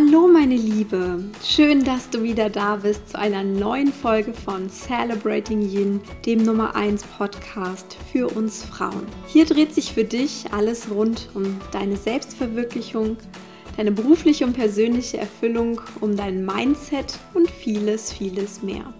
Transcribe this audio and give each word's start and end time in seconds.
Hallo 0.00 0.28
meine 0.28 0.54
Liebe, 0.54 1.24
schön, 1.44 1.82
dass 1.82 2.08
du 2.08 2.22
wieder 2.22 2.48
da 2.50 2.76
bist 2.76 3.08
zu 3.08 3.18
einer 3.18 3.42
neuen 3.42 3.92
Folge 3.92 4.32
von 4.32 4.70
Celebrating 4.70 5.60
Yin, 5.60 6.00
dem 6.24 6.44
Nummer 6.44 6.76
1 6.76 7.02
Podcast 7.02 7.96
für 8.12 8.28
uns 8.28 8.64
Frauen. 8.64 9.08
Hier 9.26 9.44
dreht 9.44 9.74
sich 9.74 9.92
für 9.92 10.04
dich 10.04 10.44
alles 10.52 10.88
rund 10.88 11.28
um 11.34 11.58
deine 11.72 11.96
Selbstverwirklichung, 11.96 13.16
deine 13.76 13.90
berufliche 13.90 14.46
und 14.46 14.52
persönliche 14.52 15.18
Erfüllung, 15.18 15.80
um 16.00 16.16
dein 16.16 16.46
Mindset 16.46 17.18
und 17.34 17.50
vieles, 17.50 18.12
vieles 18.12 18.62
mehr. 18.62 18.94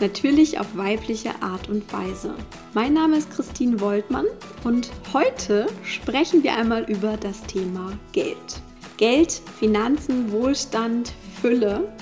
Natürlich 0.00 0.58
auf 0.58 0.74
weibliche 0.74 1.42
Art 1.42 1.68
und 1.68 1.92
Weise. 1.92 2.34
Mein 2.72 2.94
Name 2.94 3.18
ist 3.18 3.30
Christine 3.30 3.80
Woltmann 3.80 4.26
und 4.64 4.88
heute 5.12 5.66
sprechen 5.84 6.42
wir 6.42 6.56
einmal 6.56 6.90
über 6.90 7.18
das 7.18 7.42
Thema 7.42 7.92
Geld. 8.12 8.62
Geld, 9.02 9.42
Finanzen, 9.58 10.30
Wohlstand, 10.30 11.12
Fülle. 11.40 11.92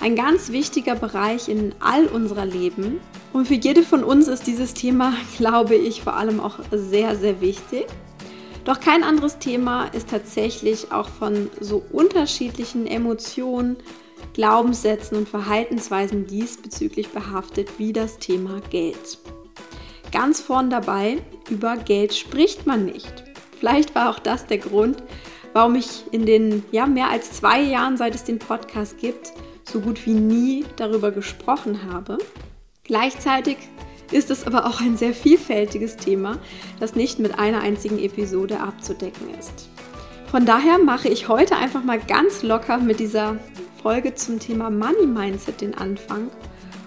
Ein 0.00 0.14
ganz 0.14 0.52
wichtiger 0.52 0.94
Bereich 0.94 1.48
in 1.48 1.74
all 1.80 2.06
unserer 2.06 2.46
Leben. 2.46 3.00
Und 3.32 3.48
für 3.48 3.54
jede 3.54 3.82
von 3.82 4.04
uns 4.04 4.28
ist 4.28 4.46
dieses 4.46 4.72
Thema, 4.72 5.14
glaube 5.36 5.74
ich, 5.74 6.00
vor 6.02 6.14
allem 6.14 6.38
auch 6.38 6.60
sehr, 6.70 7.16
sehr 7.16 7.40
wichtig. 7.40 7.86
Doch 8.64 8.78
kein 8.78 9.02
anderes 9.02 9.40
Thema 9.40 9.86
ist 9.86 10.10
tatsächlich 10.10 10.92
auch 10.92 11.08
von 11.08 11.50
so 11.58 11.82
unterschiedlichen 11.90 12.86
Emotionen, 12.86 13.76
Glaubenssätzen 14.32 15.18
und 15.18 15.28
Verhaltensweisen 15.28 16.28
diesbezüglich 16.28 17.08
behaftet 17.08 17.80
wie 17.80 17.92
das 17.92 18.18
Thema 18.18 18.60
Geld. 18.70 19.18
Ganz 20.12 20.40
vorn 20.40 20.70
dabei, 20.70 21.18
über 21.50 21.76
Geld 21.76 22.14
spricht 22.14 22.64
man 22.64 22.84
nicht. 22.84 23.24
Vielleicht 23.58 23.96
war 23.96 24.10
auch 24.10 24.20
das 24.20 24.46
der 24.46 24.58
Grund, 24.58 25.02
warum 25.52 25.74
ich 25.74 26.04
in 26.12 26.26
den 26.26 26.64
ja, 26.72 26.86
mehr 26.86 27.10
als 27.10 27.32
zwei 27.32 27.60
Jahren, 27.60 27.96
seit 27.96 28.14
es 28.14 28.24
den 28.24 28.38
Podcast 28.38 28.98
gibt, 28.98 29.32
so 29.64 29.80
gut 29.80 30.06
wie 30.06 30.14
nie 30.14 30.64
darüber 30.76 31.10
gesprochen 31.10 31.92
habe. 31.92 32.18
Gleichzeitig 32.84 33.58
ist 34.10 34.30
es 34.30 34.46
aber 34.46 34.66
auch 34.66 34.80
ein 34.80 34.96
sehr 34.96 35.12
vielfältiges 35.12 35.96
Thema, 35.96 36.38
das 36.80 36.94
nicht 36.94 37.18
mit 37.18 37.38
einer 37.38 37.60
einzigen 37.60 37.98
Episode 37.98 38.60
abzudecken 38.60 39.28
ist. 39.38 39.68
Von 40.30 40.46
daher 40.46 40.78
mache 40.78 41.08
ich 41.08 41.28
heute 41.28 41.56
einfach 41.56 41.84
mal 41.84 41.98
ganz 41.98 42.42
locker 42.42 42.78
mit 42.78 43.00
dieser 43.00 43.36
Folge 43.82 44.14
zum 44.14 44.38
Thema 44.38 44.70
Money 44.70 45.06
Mindset 45.06 45.60
den 45.60 45.76
Anfang 45.76 46.30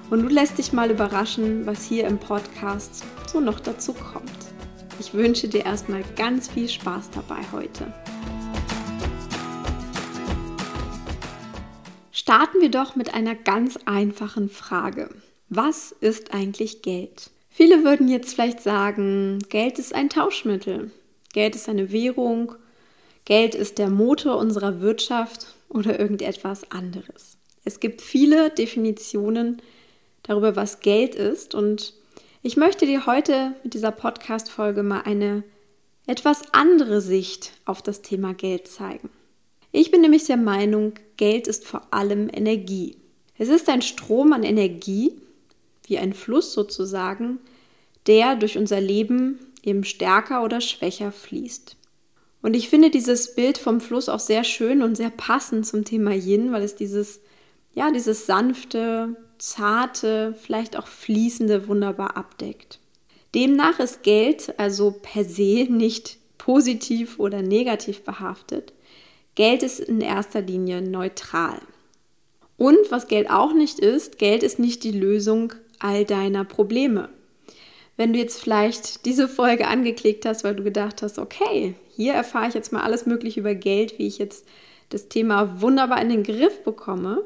und 0.10 0.24
du 0.24 0.28
lässt 0.28 0.58
dich 0.58 0.74
mal 0.74 0.92
überraschen, 0.92 1.66
was 1.66 1.84
hier 1.84 2.06
im 2.06 2.18
Podcast 2.18 3.04
so 3.32 3.40
noch 3.40 3.60
dazu 3.60 3.94
kommt. 3.94 4.30
Ich 5.00 5.14
wünsche 5.14 5.48
dir 5.48 5.66
erstmal 5.66 6.04
ganz 6.16 6.50
viel 6.50 6.70
Spaß 6.70 7.10
dabei 7.12 7.42
heute. 7.52 7.92
Starten 12.32 12.62
wir 12.62 12.72
doch 12.72 12.96
mit 12.96 13.14
einer 13.14 13.36
ganz 13.36 13.78
einfachen 13.84 14.48
Frage. 14.48 15.10
Was 15.50 15.92
ist 15.92 16.34
eigentlich 16.34 16.82
Geld? 16.82 17.30
Viele 17.50 17.84
würden 17.84 18.08
jetzt 18.08 18.36
vielleicht 18.36 18.62
sagen, 18.62 19.40
Geld 19.50 19.78
ist 19.80 19.94
ein 19.94 20.08
Tauschmittel. 20.08 20.92
Geld 21.34 21.58
ist 21.58 21.68
eine 21.68 21.92
Währung. 21.92 22.56
Geld 23.26 23.54
ist 23.54 23.80
der 23.80 23.90
Motor 23.90 24.38
unserer 24.38 24.80
Wirtschaft 24.80 25.56
oder 25.68 26.00
irgendetwas 26.00 26.72
anderes. 26.72 27.36
Es 27.66 27.82
gibt 27.82 28.02
viele 28.02 28.50
Definitionen 28.50 29.62
darüber, 30.24 30.56
was 30.56 30.80
Geld 30.80 31.16
ist 31.16 31.54
und 31.54 31.94
ich 32.44 32.56
möchte 32.56 32.86
dir 32.86 33.08
heute 33.08 33.56
mit 33.66 33.74
dieser 33.74 33.92
Podcast-Folge 33.92 34.84
mal 34.84 35.02
eine 35.02 35.44
etwas 36.08 36.44
andere 36.54 37.02
Sicht 37.02 37.52
auf 37.66 37.82
das 37.82 38.02
Thema 38.02 38.34
Geld 38.34 38.70
zeigen. 38.70 39.10
Ich 39.74 39.92
bin 39.92 40.00
nämlich 40.00 40.26
der 40.26 40.38
Meinung, 40.38 40.94
Geld 41.22 41.48
ist 41.48 41.68
vor 41.68 41.84
allem 41.92 42.32
Energie. 42.34 42.98
Es 43.38 43.48
ist 43.48 43.70
ein 43.70 43.84
Strom 43.84 44.34
an 44.34 44.42
Energie, 44.42 45.22
wie 45.86 46.00
ein 46.00 46.14
Fluss 46.14 46.52
sozusagen, 46.52 47.38
der 48.08 48.36
durch 48.36 48.58
unser 48.58 48.82
Leben 48.82 49.38
eben 49.62 49.84
stärker 49.84 50.44
oder 50.44 50.62
schwächer 50.62 51.12
fließt. 51.12 51.76
Und 52.42 52.56
ich 52.56 52.70
finde 52.70 52.90
dieses 52.90 53.36
Bild 53.36 53.60
vom 53.60 53.82
Fluss 53.82 54.10
auch 54.10 54.20
sehr 54.20 54.44
schön 54.44 54.82
und 54.82 54.96
sehr 54.96 55.12
passend 55.12 55.68
zum 55.68 55.86
Thema 55.86 56.12
Yin, 56.16 56.52
weil 56.54 56.64
es 56.64 56.76
dieses, 56.76 57.20
ja, 57.76 57.92
dieses 57.92 58.26
sanfte, 58.26 59.16
zarte, 59.38 60.36
vielleicht 60.42 60.76
auch 60.76 60.88
fließende 60.88 61.68
wunderbar 61.68 62.18
abdeckt. 62.18 62.80
Demnach 63.36 63.80
ist 63.80 64.02
Geld 64.02 64.58
also 64.58 64.96
per 65.04 65.24
se 65.24 65.68
nicht 65.70 66.18
positiv 66.40 67.20
oder 67.20 67.44
negativ 67.44 68.02
behaftet, 68.02 68.74
Geld 69.36 69.64
ist 69.64 69.80
in 69.80 70.02
erster 70.02 70.42
Linie 70.42 70.82
neutral. 70.82 71.60
Und 72.58 72.78
was 72.90 73.08
Geld 73.08 73.30
auch 73.30 73.54
nicht 73.54 73.80
ist, 73.80 74.18
Geld 74.18 74.44
ist 74.44 74.60
nicht 74.60 74.84
die 74.84 74.92
Lösung 74.92 75.54
all 75.80 76.06
deiner 76.06 76.46
Probleme. 76.46 77.10
Wenn 77.98 78.14
du 78.14 78.20
jetzt 78.20 78.40
vielleicht 78.40 79.06
diese 79.06 79.28
Folge 79.28 79.68
angeklickt 79.68 80.26
hast, 80.26 80.44
weil 80.44 80.56
du 80.56 80.64
gedacht 80.64 81.02
hast, 81.02 81.20
okay, 81.20 81.76
hier 81.96 82.14
erfahre 82.14 82.48
ich 82.50 82.54
jetzt 82.54 82.72
mal 82.72 82.84
alles 82.84 83.06
Mögliche 83.06 83.40
über 83.40 83.56
Geld, 83.56 84.00
wie 84.00 84.08
ich 84.08 84.18
jetzt 84.18 84.46
das 84.90 85.08
Thema 85.08 85.62
wunderbar 85.62 86.02
in 86.02 86.10
den 86.10 86.24
Griff 86.24 86.64
bekomme, 86.64 87.24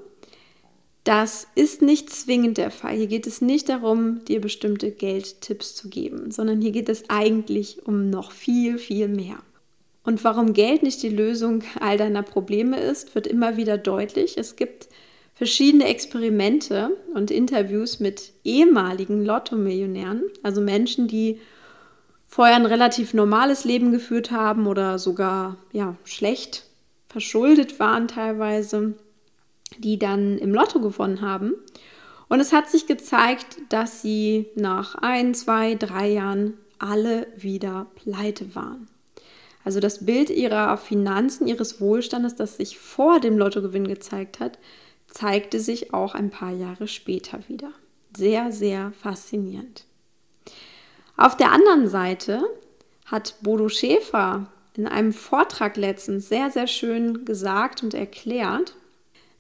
das 1.03 1.47
ist 1.53 1.81
nicht 1.81 2.09
zwingend 2.09 2.57
der 2.57 2.71
Fall. 2.71 2.95
Hier 2.95 3.07
geht 3.07 3.27
es 3.27 3.39
nicht 3.39 3.69
darum, 3.69 4.25
dir 4.25 4.41
bestimmte 4.41 4.91
Geldtipps 4.91 5.75
zu 5.75 5.87
geben, 5.89 6.31
sondern 6.31 6.61
hier 6.61 6.71
geht 6.71 6.89
es 6.89 7.09
eigentlich 7.09 7.85
um 7.85 8.09
noch 8.09 8.31
viel, 8.31 8.79
viel 8.79 9.07
mehr. 9.07 9.37
Und 10.05 10.23
warum 10.23 10.53
Geld 10.53 10.83
nicht 10.83 11.01
die 11.01 11.09
Lösung 11.09 11.63
all 11.79 11.97
deiner 11.97 12.21
Probleme 12.21 12.79
ist, 12.79 13.15
wird 13.15 13.25
immer 13.25 13.57
wieder 13.57 13.77
deutlich. 13.77 14.37
Es 14.37 14.55
gibt 14.55 14.87
verschiedene 15.33 15.85
Experimente 15.85 16.91
und 17.13 17.31
Interviews 17.31 17.99
mit 17.99 18.31
ehemaligen 18.43 19.25
Lotto-Millionären, 19.25 20.23
also 20.43 20.61
Menschen, 20.61 21.07
die 21.07 21.39
vorher 22.27 22.55
ein 22.55 22.65
relativ 22.65 23.13
normales 23.13 23.65
Leben 23.65 23.91
geführt 23.91 24.31
haben 24.31 24.67
oder 24.67 24.99
sogar 24.99 25.57
ja, 25.73 25.95
schlecht 26.03 26.63
verschuldet 27.07 27.79
waren 27.79 28.07
teilweise, 28.07 28.93
die 29.77 29.97
dann 29.97 30.37
im 30.37 30.53
Lotto 30.53 30.79
gewonnen 30.79 31.21
haben. 31.21 31.53
Und 32.27 32.39
es 32.39 32.53
hat 32.53 32.69
sich 32.69 32.87
gezeigt, 32.87 33.57
dass 33.69 34.01
sie 34.01 34.47
nach 34.55 34.95
ein, 34.95 35.33
zwei, 35.33 35.75
drei 35.75 36.09
Jahren 36.09 36.53
alle 36.79 37.27
wieder 37.37 37.87
pleite 37.95 38.55
waren. 38.55 38.87
Also 39.65 39.79
das 39.79 40.05
Bild 40.05 40.29
ihrer 40.29 40.77
Finanzen, 40.77 41.47
ihres 41.47 41.81
Wohlstandes, 41.81 42.35
das 42.35 42.57
sich 42.57 42.77
vor 42.77 43.19
dem 43.19 43.37
Lottogewinn 43.37 43.87
gezeigt 43.87 44.39
hat, 44.39 44.59
zeigte 45.07 45.59
sich 45.59 45.93
auch 45.93 46.13
ein 46.13 46.29
paar 46.29 46.51
Jahre 46.51 46.87
später 46.87 47.39
wieder. 47.47 47.71
Sehr, 48.15 48.51
sehr 48.51 48.93
faszinierend. 49.01 49.85
Auf 51.17 51.35
der 51.35 51.51
anderen 51.51 51.87
Seite 51.87 52.43
hat 53.05 53.35
Bodo 53.41 53.67
Schäfer 53.67 54.47
in 54.77 54.87
einem 54.87 55.13
Vortrag 55.13 55.77
letztens 55.77 56.29
sehr, 56.29 56.51
sehr 56.51 56.67
schön 56.67 57.25
gesagt 57.25 57.81
und 57.81 57.93
erklärt, 57.93 58.75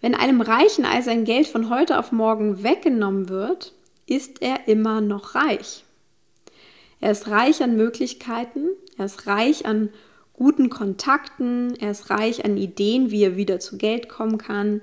wenn 0.01 0.15
einem 0.15 0.41
Reichen 0.41 0.85
all 0.85 1.03
sein 1.03 1.25
Geld 1.25 1.47
von 1.47 1.69
heute 1.69 1.99
auf 1.99 2.11
morgen 2.11 2.63
weggenommen 2.63 3.29
wird, 3.29 3.73
ist 4.07 4.41
er 4.41 4.67
immer 4.67 5.01
noch 5.01 5.35
reich. 5.35 5.83
Er 6.99 7.11
ist 7.11 7.27
reich 7.27 7.61
an 7.61 7.75
Möglichkeiten, 7.75 8.69
er 8.97 9.05
ist 9.05 9.27
reich 9.27 9.65
an 9.65 9.89
guten 10.37 10.69
Kontakten, 10.69 11.75
er 11.79 11.91
ist 11.91 12.09
reich 12.09 12.45
an 12.45 12.57
Ideen, 12.57 13.11
wie 13.11 13.23
er 13.23 13.37
wieder 13.37 13.59
zu 13.59 13.77
Geld 13.77 14.09
kommen 14.09 14.37
kann 14.37 14.81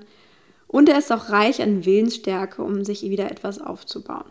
und 0.67 0.89
er 0.89 0.97
ist 0.97 1.11
auch 1.11 1.29
reich 1.29 1.61
an 1.61 1.85
Willensstärke, 1.85 2.63
um 2.63 2.83
sich 2.83 3.03
wieder 3.03 3.29
etwas 3.29 3.61
aufzubauen. 3.61 4.25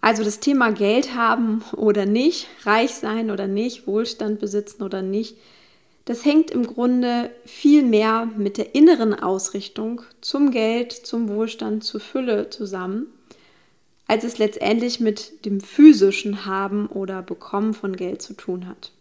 Also 0.00 0.22
das 0.22 0.38
Thema 0.38 0.70
Geld 0.70 1.14
haben 1.14 1.64
oder 1.76 2.06
nicht, 2.06 2.46
reich 2.64 2.94
sein 2.94 3.30
oder 3.30 3.48
nicht, 3.48 3.86
Wohlstand 3.86 4.38
besitzen 4.38 4.82
oder 4.82 5.02
nicht, 5.02 5.36
das 6.04 6.24
hängt 6.24 6.50
im 6.50 6.66
Grunde 6.66 7.30
viel 7.46 7.82
mehr 7.82 8.28
mit 8.36 8.58
der 8.58 8.74
inneren 8.74 9.14
Ausrichtung 9.14 10.02
zum 10.20 10.50
Geld, 10.50 10.92
zum 10.92 11.30
Wohlstand, 11.30 11.82
zur 11.82 12.00
Fülle 12.00 12.50
zusammen, 12.50 13.06
als 14.06 14.22
es 14.22 14.36
letztendlich 14.36 15.00
mit 15.00 15.46
dem 15.46 15.60
physischen 15.60 16.44
Haben 16.44 16.86
oder 16.88 17.22
Bekommen 17.22 17.72
von 17.72 17.96
Geld 17.96 18.20
zu 18.20 18.34
tun 18.34 18.68
hat. 18.68 18.92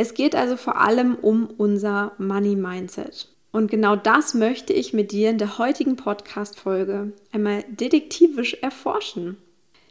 Es 0.00 0.14
geht 0.14 0.36
also 0.36 0.56
vor 0.56 0.80
allem 0.80 1.16
um 1.16 1.48
unser 1.58 2.12
Money 2.18 2.54
Mindset. 2.54 3.26
Und 3.50 3.68
genau 3.68 3.96
das 3.96 4.32
möchte 4.32 4.72
ich 4.72 4.92
mit 4.92 5.10
dir 5.10 5.28
in 5.28 5.38
der 5.38 5.58
heutigen 5.58 5.96
Podcast-Folge 5.96 7.14
einmal 7.32 7.64
detektivisch 7.68 8.54
erforschen. 8.62 9.38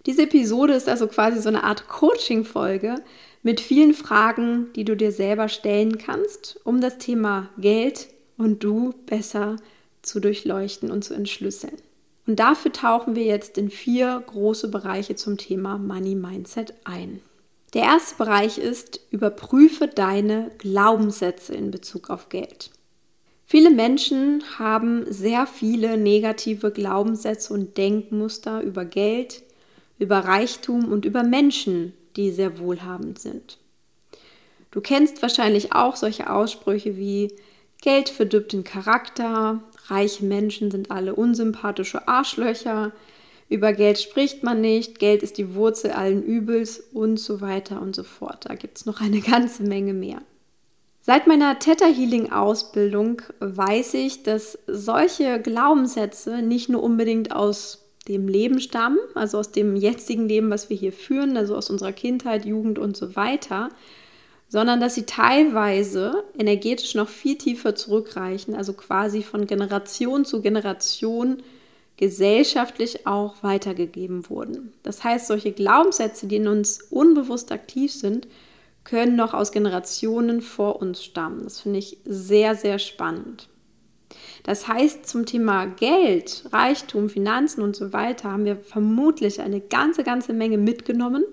Diese 0.05 0.23
Episode 0.23 0.75
ist 0.75 0.87
also 0.87 1.07
quasi 1.07 1.41
so 1.41 1.49
eine 1.49 1.65
Art 1.65 1.89
Coaching-Folge 1.89 3.03
mit 3.43 3.59
vielen 3.59 3.93
Fragen, 3.93 4.71
die 4.77 4.85
du 4.85 4.95
dir 4.95 5.11
selber 5.11 5.49
stellen 5.49 5.97
kannst, 5.97 6.57
um 6.63 6.79
das 6.79 6.99
Thema 6.99 7.49
Geld 7.57 8.07
und 8.37 8.63
du 8.63 8.93
besser 9.07 9.57
zu 10.03 10.21
durchleuchten 10.21 10.89
und 10.89 11.03
zu 11.03 11.15
entschlüsseln. 11.15 11.75
Und 12.25 12.39
dafür 12.39 12.71
tauchen 12.71 13.17
wir 13.17 13.25
jetzt 13.25 13.57
in 13.57 13.69
vier 13.69 14.23
große 14.25 14.69
Bereiche 14.69 15.15
zum 15.15 15.37
Thema 15.37 15.77
Money 15.77 16.15
Mindset 16.15 16.75
ein. 16.85 17.19
Der 17.77 17.85
erste 17.85 18.15
Bereich 18.15 18.57
ist, 18.57 19.01
überprüfe 19.11 19.87
deine 19.87 20.49
Glaubenssätze 20.57 21.53
in 21.53 21.69
Bezug 21.69 22.09
auf 22.09 22.29
Geld. 22.29 22.71
Viele 23.45 23.69
Menschen 23.69 24.43
haben 24.57 25.05
sehr 25.13 25.45
viele 25.45 25.95
negative 25.95 26.71
Glaubenssätze 26.71 27.53
und 27.53 27.77
Denkmuster 27.77 28.63
über 28.63 28.83
Geld, 28.83 29.43
über 29.99 30.17
Reichtum 30.21 30.91
und 30.91 31.05
über 31.05 31.21
Menschen, 31.21 31.93
die 32.15 32.31
sehr 32.31 32.57
wohlhabend 32.57 33.19
sind. 33.19 33.59
Du 34.71 34.81
kennst 34.81 35.21
wahrscheinlich 35.21 35.73
auch 35.73 35.97
solche 35.97 36.31
Aussprüche 36.31 36.97
wie 36.97 37.31
Geld 37.83 38.09
verdirbt 38.09 38.53
den 38.53 38.63
Charakter, 38.63 39.61
reiche 39.85 40.25
Menschen 40.25 40.71
sind 40.71 40.89
alle 40.89 41.13
unsympathische 41.13 42.07
Arschlöcher, 42.07 42.91
über 43.49 43.73
Geld 43.73 43.99
spricht 43.99 44.43
man 44.43 44.61
nicht, 44.61 44.99
Geld 44.99 45.23
ist 45.23 45.37
die 45.37 45.55
Wurzel 45.55 45.91
allen 45.91 46.23
Übels 46.23 46.79
und 46.79 47.17
so 47.17 47.39
weiter 47.39 47.81
und 47.81 47.95
so 47.95 48.03
fort. 48.03 48.45
Da 48.45 48.55
gibt 48.55 48.77
es 48.77 48.85
noch 48.85 49.01
eine 49.01 49.21
ganze 49.21 49.63
Menge 49.63 49.93
mehr. 49.93 50.21
Seit 51.01 51.25
meiner 51.25 51.57
Theta 51.57 51.85
Healing 51.85 52.33
Ausbildung 52.33 53.21
weiß 53.39 53.93
ich, 53.93 54.23
dass 54.23 54.59
solche 54.67 55.39
Glaubenssätze 55.41 56.41
nicht 56.41 56.67
nur 56.67 56.83
unbedingt 56.83 57.31
aus 57.31 57.85
dem 58.09 58.27
Leben 58.27 58.59
stammen, 58.59 58.99
also 59.15 59.37
aus 59.37 59.53
dem 59.53 59.77
jetzigen 59.77 60.27
Leben, 60.27 60.49
was 60.49 60.69
wir 60.69 60.75
hier 60.75 60.91
führen, 60.91 61.37
also 61.37 61.55
aus 61.55 61.69
unserer 61.69 61.93
Kindheit, 61.93 62.45
Jugend 62.45 62.77
und 62.77 62.97
so 62.97 63.15
weiter, 63.15 63.69
sondern 64.49 64.81
dass 64.81 64.95
sie 64.95 65.05
teilweise 65.05 66.25
energetisch 66.37 66.95
noch 66.95 67.07
viel 67.09 67.37
tiefer 67.37 67.75
zurückreichen, 67.75 68.53
also 68.53 68.73
quasi 68.73 69.23
von 69.23 69.47
Generation 69.47 70.25
zu 70.25 70.41
Generation 70.41 71.41
gesellschaftlich 71.97 73.07
auch 73.07 73.41
weitergegeben 73.41 74.29
wurden. 74.29 74.73
Das 74.83 75.03
heißt, 75.03 75.27
solche 75.27 75.51
Glaubenssätze, 75.51 76.27
die 76.27 76.37
in 76.37 76.47
uns 76.47 76.81
unbewusst 76.89 77.51
aktiv 77.51 77.91
sind, 77.91 78.27
können 78.83 79.15
noch 79.15 79.33
aus 79.33 79.51
Generationen 79.51 80.41
vor 80.41 80.81
uns 80.81 81.03
stammen. 81.03 81.43
Das 81.43 81.59
finde 81.59 81.79
ich 81.79 81.97
sehr, 82.05 82.55
sehr 82.55 82.79
spannend. 82.79 83.49
Das 84.43 84.67
heißt, 84.67 85.05
zum 85.05 85.25
Thema 85.25 85.65
Geld, 85.65 86.45
Reichtum, 86.53 87.09
Finanzen 87.09 87.61
und 87.61 87.75
so 87.75 87.91
weiter 87.91 88.31
haben 88.31 88.45
wir 88.45 88.55
vermutlich 88.55 89.41
eine 89.41 89.59
ganze, 89.59 90.03
ganze 90.03 90.31
Menge 90.31 90.57
mitgenommen, 90.57 91.25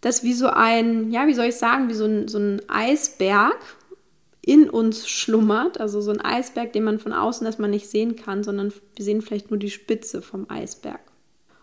das 0.00 0.22
wie 0.22 0.32
so 0.32 0.46
ein, 0.46 1.10
ja, 1.10 1.26
wie 1.26 1.34
soll 1.34 1.46
ich 1.46 1.56
sagen, 1.56 1.88
wie 1.88 1.94
so 1.94 2.04
ein, 2.04 2.28
so 2.28 2.38
ein 2.38 2.62
Eisberg 2.68 3.58
in 4.42 4.70
uns 4.70 5.08
schlummert. 5.08 5.80
Also 5.80 6.00
so 6.00 6.10
ein 6.10 6.20
Eisberg, 6.20 6.72
den 6.72 6.84
man 6.84 6.98
von 6.98 7.12
außen 7.12 7.46
erstmal 7.46 7.70
nicht 7.70 7.88
sehen 7.88 8.16
kann, 8.16 8.42
sondern 8.42 8.72
wir 8.96 9.04
sehen 9.04 9.22
vielleicht 9.22 9.50
nur 9.50 9.58
die 9.58 9.70
Spitze 9.70 10.22
vom 10.22 10.48
Eisberg. 10.48 11.00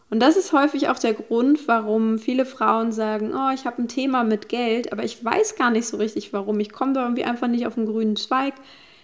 Und 0.10 0.22
das 0.22 0.38
ist 0.38 0.54
häufig 0.54 0.88
auch 0.88 1.00
der 1.00 1.14
Grund, 1.14 1.68
warum 1.68 2.18
viele 2.18 2.46
Frauen 2.46 2.94
sagen, 2.94 3.34
oh, 3.36 3.50
ich 3.54 3.66
habe 3.66 3.82
ein 3.82 3.90
Thema 3.90 4.24
mit 4.24 4.48
Geld, 4.48 4.94
aber 4.94 5.04
ich 5.04 5.24
weiß 5.24 5.56
gar 5.56 5.70
nicht 5.70 5.86
so 5.86 5.98
richtig 5.98 6.32
warum. 6.32 6.60
Ich 6.62 6.72
komme 6.72 6.94
da 6.94 7.04
irgendwie 7.04 7.26
einfach 7.26 7.48
nicht 7.48 7.68
auf 7.68 7.76
den 7.76 7.86
grünen 7.86 8.16
Zweig. 8.16 8.54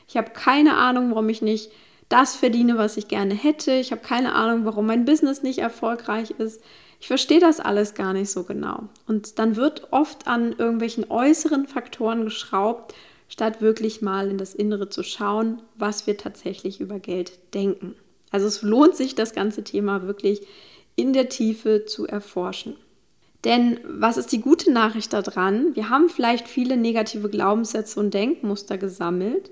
Ich 0.08 0.16
habe 0.16 0.30
keine 0.31 0.78
Ahnung, 0.78 1.10
warum 1.10 1.28
ich 1.28 1.42
nicht 1.42 1.72
das 2.08 2.36
verdiene, 2.36 2.78
was 2.78 2.96
ich 2.96 3.08
gerne 3.08 3.34
hätte. 3.34 3.74
Ich 3.74 3.92
habe 3.92 4.02
keine 4.02 4.34
Ahnung, 4.34 4.66
warum 4.66 4.86
mein 4.86 5.04
Business 5.04 5.44
nicht 5.44 5.60
erfolgreich 5.60 6.31
ist. 6.38 6.62
Ich 7.02 7.08
verstehe 7.08 7.42
das 7.42 7.60
alles 7.60 7.96
gar 7.96 8.14
nicht 8.14 8.31
so 8.31 8.44
genau. 8.44 8.84
Und 9.08 9.40
dann 9.40 9.58
wird 9.58 9.92
oft 9.92 10.28
an 10.28 10.54
irgendwelchen 10.58 11.10
äußeren 11.10 11.68
Faktoren 11.68 12.24
geschraubt, 12.24 12.94
statt 13.28 13.62
wirklich 13.62 14.02
mal 14.02 14.30
in 14.30 14.38
das 14.38 14.54
Innere 14.54 14.90
zu 14.90 15.04
schauen, 15.04 15.62
was 15.75 16.08
wir 16.08 16.18
tatsächlich 16.18 16.80
über 16.80 17.00
Geld 17.00 17.40
denken. 17.54 17.96
Also 18.31 18.48
es 18.48 18.62
lohnt 18.62 18.96
sich, 18.96 19.16
das 19.16 19.34
ganze 19.34 19.64
Thema 19.64 20.08
wirklich 20.08 20.42
in 20.96 21.14
der 21.14 21.30
Tiefe 21.30 21.86
zu 21.86 22.08
erforschen. 22.08 22.75
Denn 23.44 23.80
was 23.86 24.18
ist 24.18 24.31
die 24.31 24.42
gute 24.42 24.72
Nachricht 24.72 25.12
daran? 25.12 25.75
Wir 25.75 25.90
haben 25.90 26.10
vielleicht 26.10 26.48
viele 26.48 26.78
negative 26.78 27.30
Glaubenssätze 27.30 28.00
und 28.00 28.14
Denkmuster 28.14 28.78
gesammelt. 28.78 29.52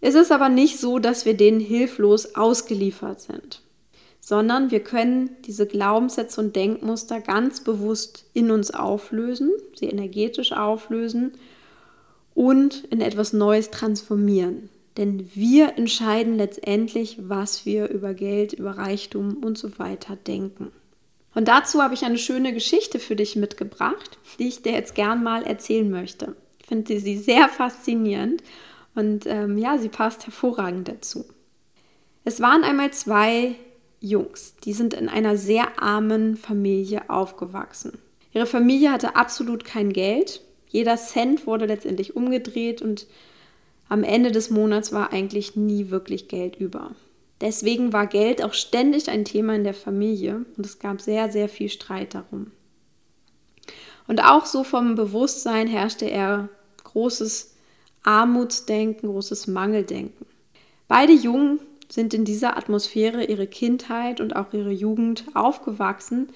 Es 0.00 0.14
ist 0.14 0.30
aber 0.30 0.48
nicht 0.48 0.78
so, 0.78 0.98
dass 0.98 1.24
wir 1.24 1.34
denen 1.34 1.60
hilflos 1.60 2.34
ausgeliefert 2.34 3.20
sind 3.20 3.62
sondern 4.20 4.70
wir 4.70 4.80
können 4.80 5.30
diese 5.46 5.66
Glaubenssätze 5.66 6.40
und 6.40 6.56
Denkmuster 6.56 7.20
ganz 7.20 7.62
bewusst 7.62 8.26
in 8.34 8.50
uns 8.50 8.70
auflösen, 8.72 9.52
sie 9.74 9.86
energetisch 9.86 10.52
auflösen 10.52 11.32
und 12.38 12.84
in 12.84 13.00
etwas 13.00 13.32
Neues 13.32 13.72
transformieren. 13.72 14.68
Denn 14.96 15.28
wir 15.34 15.76
entscheiden 15.76 16.36
letztendlich, 16.36 17.18
was 17.20 17.66
wir 17.66 17.88
über 17.88 18.14
Geld, 18.14 18.52
über 18.52 18.78
Reichtum 18.78 19.38
und 19.42 19.58
so 19.58 19.76
weiter 19.80 20.14
denken. 20.14 20.70
Und 21.34 21.48
dazu 21.48 21.82
habe 21.82 21.94
ich 21.94 22.04
eine 22.04 22.16
schöne 22.16 22.54
Geschichte 22.54 23.00
für 23.00 23.16
dich 23.16 23.34
mitgebracht, 23.34 24.18
die 24.38 24.46
ich 24.46 24.62
dir 24.62 24.70
jetzt 24.70 24.94
gern 24.94 25.24
mal 25.24 25.42
erzählen 25.42 25.90
möchte. 25.90 26.36
Ich 26.60 26.66
finde 26.68 27.00
sie 27.00 27.16
sehr 27.16 27.48
faszinierend 27.48 28.44
und 28.94 29.26
ähm, 29.26 29.58
ja, 29.58 29.76
sie 29.78 29.88
passt 29.88 30.24
hervorragend 30.24 30.86
dazu. 30.86 31.24
Es 32.24 32.40
waren 32.40 32.62
einmal 32.62 32.92
zwei 32.92 33.56
Jungs. 33.98 34.54
Die 34.62 34.74
sind 34.74 34.94
in 34.94 35.08
einer 35.08 35.36
sehr 35.36 35.82
armen 35.82 36.36
Familie 36.36 37.10
aufgewachsen. 37.10 37.98
Ihre 38.32 38.46
Familie 38.46 38.92
hatte 38.92 39.16
absolut 39.16 39.64
kein 39.64 39.92
Geld. 39.92 40.40
Jeder 40.68 40.96
Cent 40.96 41.46
wurde 41.46 41.66
letztendlich 41.66 42.16
umgedreht 42.16 42.82
und 42.82 43.06
am 43.88 44.04
Ende 44.04 44.30
des 44.30 44.50
Monats 44.50 44.92
war 44.92 45.12
eigentlich 45.12 45.56
nie 45.56 45.90
wirklich 45.90 46.28
Geld 46.28 46.56
über. 46.56 46.94
Deswegen 47.40 47.92
war 47.92 48.06
Geld 48.06 48.42
auch 48.42 48.52
ständig 48.52 49.08
ein 49.08 49.24
Thema 49.24 49.54
in 49.54 49.64
der 49.64 49.74
Familie 49.74 50.44
und 50.56 50.66
es 50.66 50.78
gab 50.78 51.00
sehr, 51.00 51.30
sehr 51.30 51.48
viel 51.48 51.68
Streit 51.68 52.14
darum. 52.14 52.50
Und 54.06 54.24
auch 54.24 54.46
so 54.46 54.64
vom 54.64 54.94
Bewusstsein 54.94 55.68
herrschte 55.68 56.06
er 56.06 56.48
großes 56.84 57.54
Armutsdenken, 58.02 59.08
großes 59.08 59.46
Mangeldenken. 59.46 60.26
Beide 60.88 61.12
Jungen 61.12 61.60
sind 61.90 62.14
in 62.14 62.24
dieser 62.24 62.56
Atmosphäre 62.56 63.24
ihre 63.24 63.46
Kindheit 63.46 64.20
und 64.20 64.34
auch 64.34 64.52
ihre 64.52 64.70
Jugend 64.70 65.24
aufgewachsen, 65.34 66.28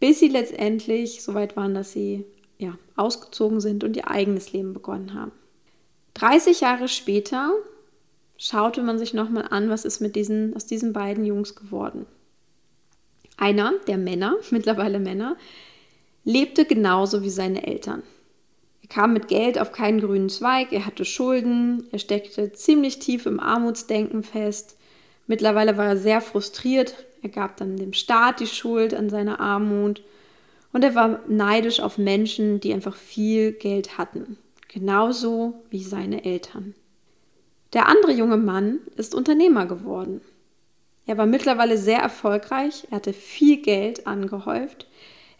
bis 0.00 0.18
sie 0.18 0.28
letztendlich 0.28 1.22
so 1.22 1.34
weit 1.34 1.56
waren, 1.56 1.74
dass 1.74 1.92
sie 1.92 2.24
ja, 2.62 2.78
ausgezogen 2.96 3.60
sind 3.60 3.84
und 3.84 3.96
ihr 3.96 4.10
eigenes 4.10 4.52
Leben 4.52 4.72
begonnen 4.72 5.14
haben. 5.14 5.32
30 6.14 6.60
Jahre 6.60 6.88
später 6.88 7.52
schaute 8.38 8.82
man 8.82 8.98
sich 8.98 9.14
nochmal 9.14 9.48
an, 9.50 9.68
was 9.68 9.84
ist 9.84 10.00
mit 10.00 10.16
diesen, 10.16 10.54
aus 10.56 10.66
diesen 10.66 10.92
beiden 10.92 11.24
Jungs 11.24 11.54
geworden. 11.54 12.06
Einer 13.36 13.72
der 13.86 13.98
Männer, 13.98 14.36
mittlerweile 14.50 14.98
Männer, 14.98 15.36
lebte 16.24 16.64
genauso 16.64 17.22
wie 17.22 17.30
seine 17.30 17.66
Eltern. 17.66 18.02
Er 18.82 18.88
kam 18.88 19.12
mit 19.12 19.28
Geld 19.28 19.58
auf 19.58 19.72
keinen 19.72 20.00
grünen 20.00 20.28
Zweig, 20.28 20.72
er 20.72 20.86
hatte 20.86 21.04
Schulden, 21.04 21.86
er 21.92 21.98
steckte 21.98 22.52
ziemlich 22.52 22.98
tief 22.98 23.26
im 23.26 23.40
Armutsdenken 23.40 24.22
fest 24.22 24.76
Mittlerweile 25.26 25.76
war 25.76 25.86
er 25.86 25.96
sehr 25.96 26.20
frustriert. 26.20 26.94
Er 27.22 27.28
gab 27.28 27.56
dann 27.56 27.76
dem 27.76 27.92
Staat 27.92 28.40
die 28.40 28.46
Schuld 28.46 28.94
an 28.94 29.10
seiner 29.10 29.40
Armut. 29.40 30.02
Und 30.72 30.84
er 30.84 30.94
war 30.94 31.20
neidisch 31.28 31.80
auf 31.80 31.98
Menschen, 31.98 32.60
die 32.60 32.72
einfach 32.72 32.96
viel 32.96 33.52
Geld 33.52 33.98
hatten. 33.98 34.38
Genauso 34.68 35.62
wie 35.70 35.82
seine 35.82 36.24
Eltern. 36.24 36.74
Der 37.72 37.88
andere 37.88 38.12
junge 38.12 38.38
Mann 38.38 38.80
ist 38.96 39.14
Unternehmer 39.14 39.66
geworden. 39.66 40.22
Er 41.06 41.18
war 41.18 41.26
mittlerweile 41.26 41.78
sehr 41.78 41.98
erfolgreich, 41.98 42.86
er 42.90 42.96
hatte 42.96 43.12
viel 43.12 43.60
Geld 43.60 44.06
angehäuft, 44.06 44.86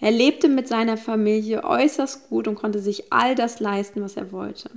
er 0.01 0.11
lebte 0.11 0.49
mit 0.49 0.67
seiner 0.67 0.97
Familie 0.97 1.63
äußerst 1.63 2.29
gut 2.29 2.49
und 2.49 2.57
konnte 2.57 2.81
sich 2.81 3.13
all 3.13 3.37
das 3.37 3.61
leisten, 3.61 4.03
was 4.03 4.17
er 4.17 4.33
wollte. 4.33 4.71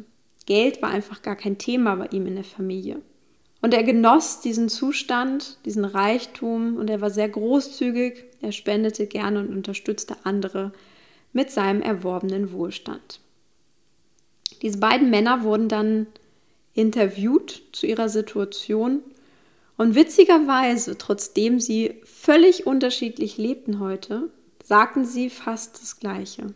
Geld 0.46 0.82
war 0.84 0.92
einfach 0.92 1.24
gar 1.24 1.36
kein 1.36 1.58
Thema 1.58 1.96
bei 1.96 2.08
ihm 2.08 2.28
in 2.28 2.36
der 2.36 2.44
Familie. 2.44 3.02
Und 3.66 3.74
er 3.74 3.82
genoss 3.82 4.42
diesen 4.42 4.70
Zustand, 4.70 5.58
diesen 5.66 5.86
Reichtum 5.86 6.78
und 6.78 6.88
er 6.88 7.02
war 7.02 7.10
sehr 7.10 7.28
großzügig. 7.28 8.24
Er 8.40 8.52
spendete 8.52 9.08
gerne 9.08 9.40
und 9.40 9.50
unterstützte 9.50 10.18
andere 10.24 10.72
mit 11.34 11.50
seinem 11.50 11.82
erworbenen 11.82 12.52
Wohlstand. 12.52 13.22
Diese 14.62 14.78
beiden 14.78 15.10
Männer 15.10 15.42
wurden 15.42 15.68
dann 15.68 16.06
interviewt 16.76 17.64
zu 17.72 17.88
ihrer 17.88 18.08
Situation 18.08 19.02
und 19.78 19.96
witzigerweise, 19.96 21.00
trotzdem 21.00 21.60
sie 21.60 21.96
völlig 22.04 22.68
unterschiedlich 22.68 23.40
lebten 23.40 23.80
heute, 23.80 24.30
sagten 24.64 25.06
sie 25.06 25.32
fast 25.32 25.82
das 25.82 26.00
Gleiche. 26.00 26.54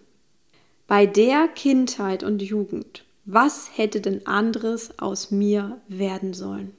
Bei 0.85 1.07
der 1.07 1.47
Kindheit 1.47 2.21
und 2.21 2.43
Jugend, 2.43 3.03
was 3.25 3.75
hätte 3.75 3.99
denn 3.99 4.27
anderes 4.27 4.99
aus 4.99 5.31
mir 5.31 5.81
werden 5.87 6.35
sollen? 6.35 6.75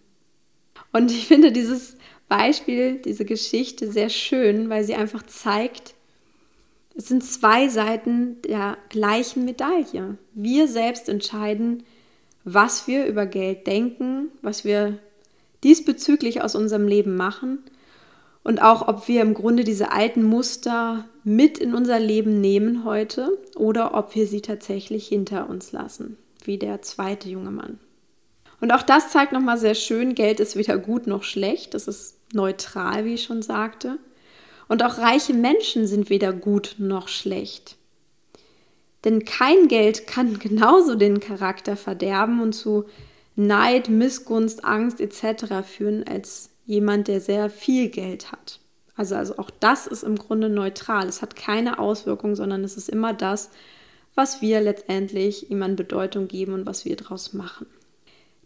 Und 0.92 1.10
ich 1.10 1.26
finde 1.26 1.52
dieses 1.52 1.96
Beispiel, 2.28 2.96
diese 2.96 3.24
Geschichte 3.24 3.90
sehr 3.90 4.08
schön, 4.08 4.68
weil 4.68 4.84
sie 4.84 4.94
einfach 4.94 5.24
zeigt, 5.24 5.94
es 6.96 7.08
sind 7.08 7.24
zwei 7.24 7.68
Seiten 7.68 8.42
der 8.42 8.76
gleichen 8.88 9.44
Medaille. 9.44 10.18
Wir 10.34 10.68
selbst 10.68 11.08
entscheiden, 11.08 11.84
was 12.44 12.86
wir 12.86 13.06
über 13.06 13.26
Geld 13.26 13.66
denken, 13.66 14.28
was 14.42 14.64
wir 14.64 14.98
diesbezüglich 15.62 16.42
aus 16.42 16.54
unserem 16.54 16.88
Leben 16.88 17.16
machen 17.16 17.58
und 18.42 18.62
auch, 18.62 18.88
ob 18.88 19.08
wir 19.08 19.22
im 19.22 19.34
Grunde 19.34 19.64
diese 19.64 19.92
alten 19.92 20.22
Muster 20.22 21.04
mit 21.24 21.58
in 21.58 21.74
unser 21.74 21.98
Leben 21.98 22.40
nehmen 22.40 22.84
heute 22.84 23.38
oder 23.56 23.94
ob 23.94 24.14
wir 24.14 24.26
sie 24.26 24.40
tatsächlich 24.40 25.06
hinter 25.06 25.48
uns 25.48 25.72
lassen, 25.72 26.16
wie 26.44 26.58
der 26.58 26.82
zweite 26.82 27.28
junge 27.28 27.50
Mann. 27.50 27.78
Und 28.60 28.72
auch 28.72 28.82
das 28.82 29.10
zeigt 29.10 29.32
nochmal 29.32 29.58
sehr 29.58 29.74
schön, 29.74 30.14
Geld 30.14 30.38
ist 30.40 30.56
weder 30.56 30.76
gut 30.78 31.06
noch 31.06 31.24
schlecht, 31.24 31.74
das 31.74 31.88
ist 31.88 32.16
neutral, 32.32 33.04
wie 33.04 33.14
ich 33.14 33.24
schon 33.24 33.42
sagte. 33.42 33.98
Und 34.68 34.84
auch 34.84 34.98
reiche 34.98 35.34
Menschen 35.34 35.86
sind 35.86 36.10
weder 36.10 36.32
gut 36.32 36.76
noch 36.78 37.08
schlecht. 37.08 37.76
Denn 39.04 39.24
kein 39.24 39.68
Geld 39.68 40.06
kann 40.06 40.38
genauso 40.38 40.94
den 40.94 41.20
Charakter 41.20 41.76
verderben 41.76 42.40
und 42.40 42.52
zu 42.52 42.86
Neid, 43.36 43.88
Missgunst, 43.88 44.64
Angst 44.64 45.00
etc. 45.00 45.66
führen 45.66 46.04
als 46.06 46.50
jemand, 46.66 47.08
der 47.08 47.20
sehr 47.20 47.48
viel 47.48 47.88
Geld 47.88 48.30
hat. 48.32 48.60
Also, 48.94 49.14
also 49.14 49.38
auch 49.38 49.50
das 49.60 49.86
ist 49.86 50.02
im 50.02 50.16
Grunde 50.16 50.50
neutral. 50.50 51.08
Es 51.08 51.22
hat 51.22 51.34
keine 51.34 51.78
Auswirkung, 51.78 52.36
sondern 52.36 52.62
es 52.64 52.76
ist 52.76 52.90
immer 52.90 53.14
das, 53.14 53.50
was 54.14 54.42
wir 54.42 54.60
letztendlich 54.60 55.50
ihm 55.50 55.62
an 55.62 55.74
Bedeutung 55.74 56.28
geben 56.28 56.52
und 56.52 56.66
was 56.66 56.84
wir 56.84 56.96
daraus 56.96 57.32
machen. 57.32 57.66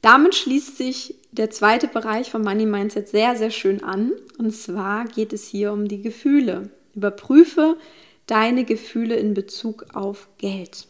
Damit 0.04 0.34
schließt 0.34 0.76
sich 0.76 1.14
der 1.32 1.48
zweite 1.48 1.88
Bereich 1.88 2.30
vom 2.30 2.42
Money 2.42 2.66
Mindset 2.66 3.08
sehr, 3.08 3.36
sehr 3.36 3.50
schön 3.50 3.82
an. 3.82 4.12
Und 4.36 4.50
zwar 4.50 5.06
geht 5.06 5.32
es 5.32 5.46
hier 5.48 5.72
um 5.72 5.88
die 5.88 6.02
Gefühle. 6.02 6.68
Überprüfe 6.94 7.78
deine 8.26 8.64
Gefühle 8.64 9.16
in 9.16 9.32
Bezug 9.32 9.86
auf 9.94 10.28
Geld. 10.36 10.88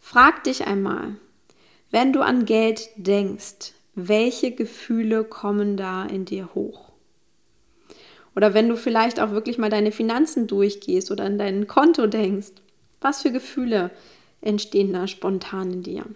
Frag 0.00 0.44
dich 0.44 0.66
einmal, 0.66 1.16
wenn 1.90 2.14
du 2.14 2.22
an 2.22 2.46
Geld 2.46 2.88
denkst, 2.96 3.74
welche 3.94 4.50
Gefühle 4.50 5.22
kommen 5.22 5.76
da 5.76 6.06
in 6.06 6.24
dir 6.24 6.54
hoch? 6.54 6.92
Oder 8.34 8.54
wenn 8.54 8.70
du 8.70 8.78
vielleicht 8.78 9.20
auch 9.20 9.32
wirklich 9.32 9.58
mal 9.58 9.68
deine 9.68 9.92
Finanzen 9.92 10.46
durchgehst 10.46 11.10
oder 11.10 11.24
an 11.24 11.36
dein 11.36 11.66
Konto 11.66 12.06
denkst, 12.06 12.52
was 12.98 13.20
für 13.20 13.30
Gefühle 13.30 13.90
entstehen 14.40 14.94
da 14.94 15.06
spontan 15.06 15.70
in 15.70 15.82
dir? 15.82 16.06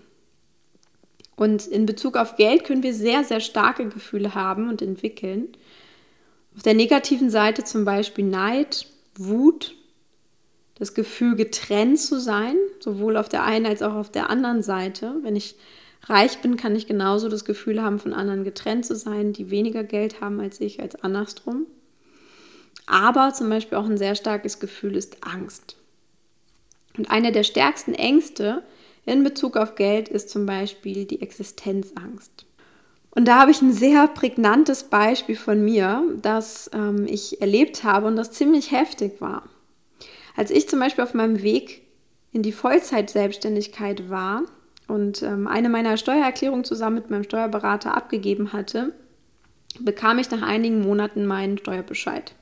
Und 1.40 1.66
in 1.68 1.86
Bezug 1.86 2.18
auf 2.18 2.36
Geld 2.36 2.64
können 2.64 2.82
wir 2.82 2.92
sehr, 2.92 3.24
sehr 3.24 3.40
starke 3.40 3.88
Gefühle 3.88 4.34
haben 4.34 4.68
und 4.68 4.82
entwickeln. 4.82 5.48
Auf 6.54 6.62
der 6.62 6.74
negativen 6.74 7.30
Seite 7.30 7.64
zum 7.64 7.86
Beispiel 7.86 8.26
Neid, 8.26 8.84
Wut, 9.16 9.74
das 10.74 10.92
Gefühl, 10.92 11.36
getrennt 11.36 11.98
zu 11.98 12.20
sein, 12.20 12.56
sowohl 12.78 13.16
auf 13.16 13.30
der 13.30 13.42
einen 13.42 13.64
als 13.64 13.80
auch 13.80 13.94
auf 13.94 14.12
der 14.12 14.28
anderen 14.28 14.62
Seite. 14.62 15.14
Wenn 15.22 15.34
ich 15.34 15.56
reich 16.04 16.42
bin, 16.42 16.58
kann 16.58 16.76
ich 16.76 16.86
genauso 16.86 17.30
das 17.30 17.46
Gefühl 17.46 17.80
haben, 17.80 18.00
von 18.00 18.12
anderen 18.12 18.44
getrennt 18.44 18.84
zu 18.84 18.94
sein, 18.94 19.32
die 19.32 19.50
weniger 19.50 19.82
Geld 19.82 20.20
haben 20.20 20.40
als 20.40 20.60
ich, 20.60 20.82
als 20.82 20.96
andersrum. 20.96 21.64
Aber 22.84 23.32
zum 23.32 23.48
Beispiel 23.48 23.78
auch 23.78 23.86
ein 23.86 23.96
sehr 23.96 24.14
starkes 24.14 24.60
Gefühl 24.60 24.94
ist 24.94 25.24
Angst. 25.24 25.76
Und 26.98 27.10
eine 27.10 27.32
der 27.32 27.44
stärksten 27.44 27.94
Ängste 27.94 28.62
in 29.06 29.24
Bezug 29.24 29.56
auf 29.56 29.74
Geld 29.74 30.08
ist 30.08 30.30
zum 30.30 30.46
Beispiel 30.46 31.04
die 31.04 31.22
Existenzangst. 31.22 32.46
Und 33.12 33.26
da 33.26 33.40
habe 33.40 33.50
ich 33.50 33.60
ein 33.60 33.72
sehr 33.72 34.06
prägnantes 34.06 34.84
Beispiel 34.84 35.36
von 35.36 35.64
mir, 35.64 36.02
das 36.22 36.70
ähm, 36.72 37.06
ich 37.08 37.40
erlebt 37.40 37.82
habe 37.82 38.06
und 38.06 38.16
das 38.16 38.30
ziemlich 38.30 38.70
heftig 38.70 39.20
war. 39.20 39.42
Als 40.36 40.50
ich 40.50 40.68
zum 40.68 40.78
Beispiel 40.78 41.02
auf 41.02 41.14
meinem 41.14 41.42
Weg 41.42 41.82
in 42.32 42.42
die 42.42 42.52
Vollzeitselbstständigkeit 42.52 44.08
war 44.10 44.42
und 44.86 45.22
ähm, 45.22 45.48
eine 45.48 45.68
meiner 45.68 45.96
Steuererklärungen 45.96 46.64
zusammen 46.64 46.96
mit 46.96 47.10
meinem 47.10 47.24
Steuerberater 47.24 47.96
abgegeben 47.96 48.52
hatte, 48.52 48.92
bekam 49.80 50.18
ich 50.18 50.30
nach 50.30 50.42
einigen 50.42 50.80
Monaten 50.80 51.26
meinen 51.26 51.58
Steuerbescheid. 51.58 52.34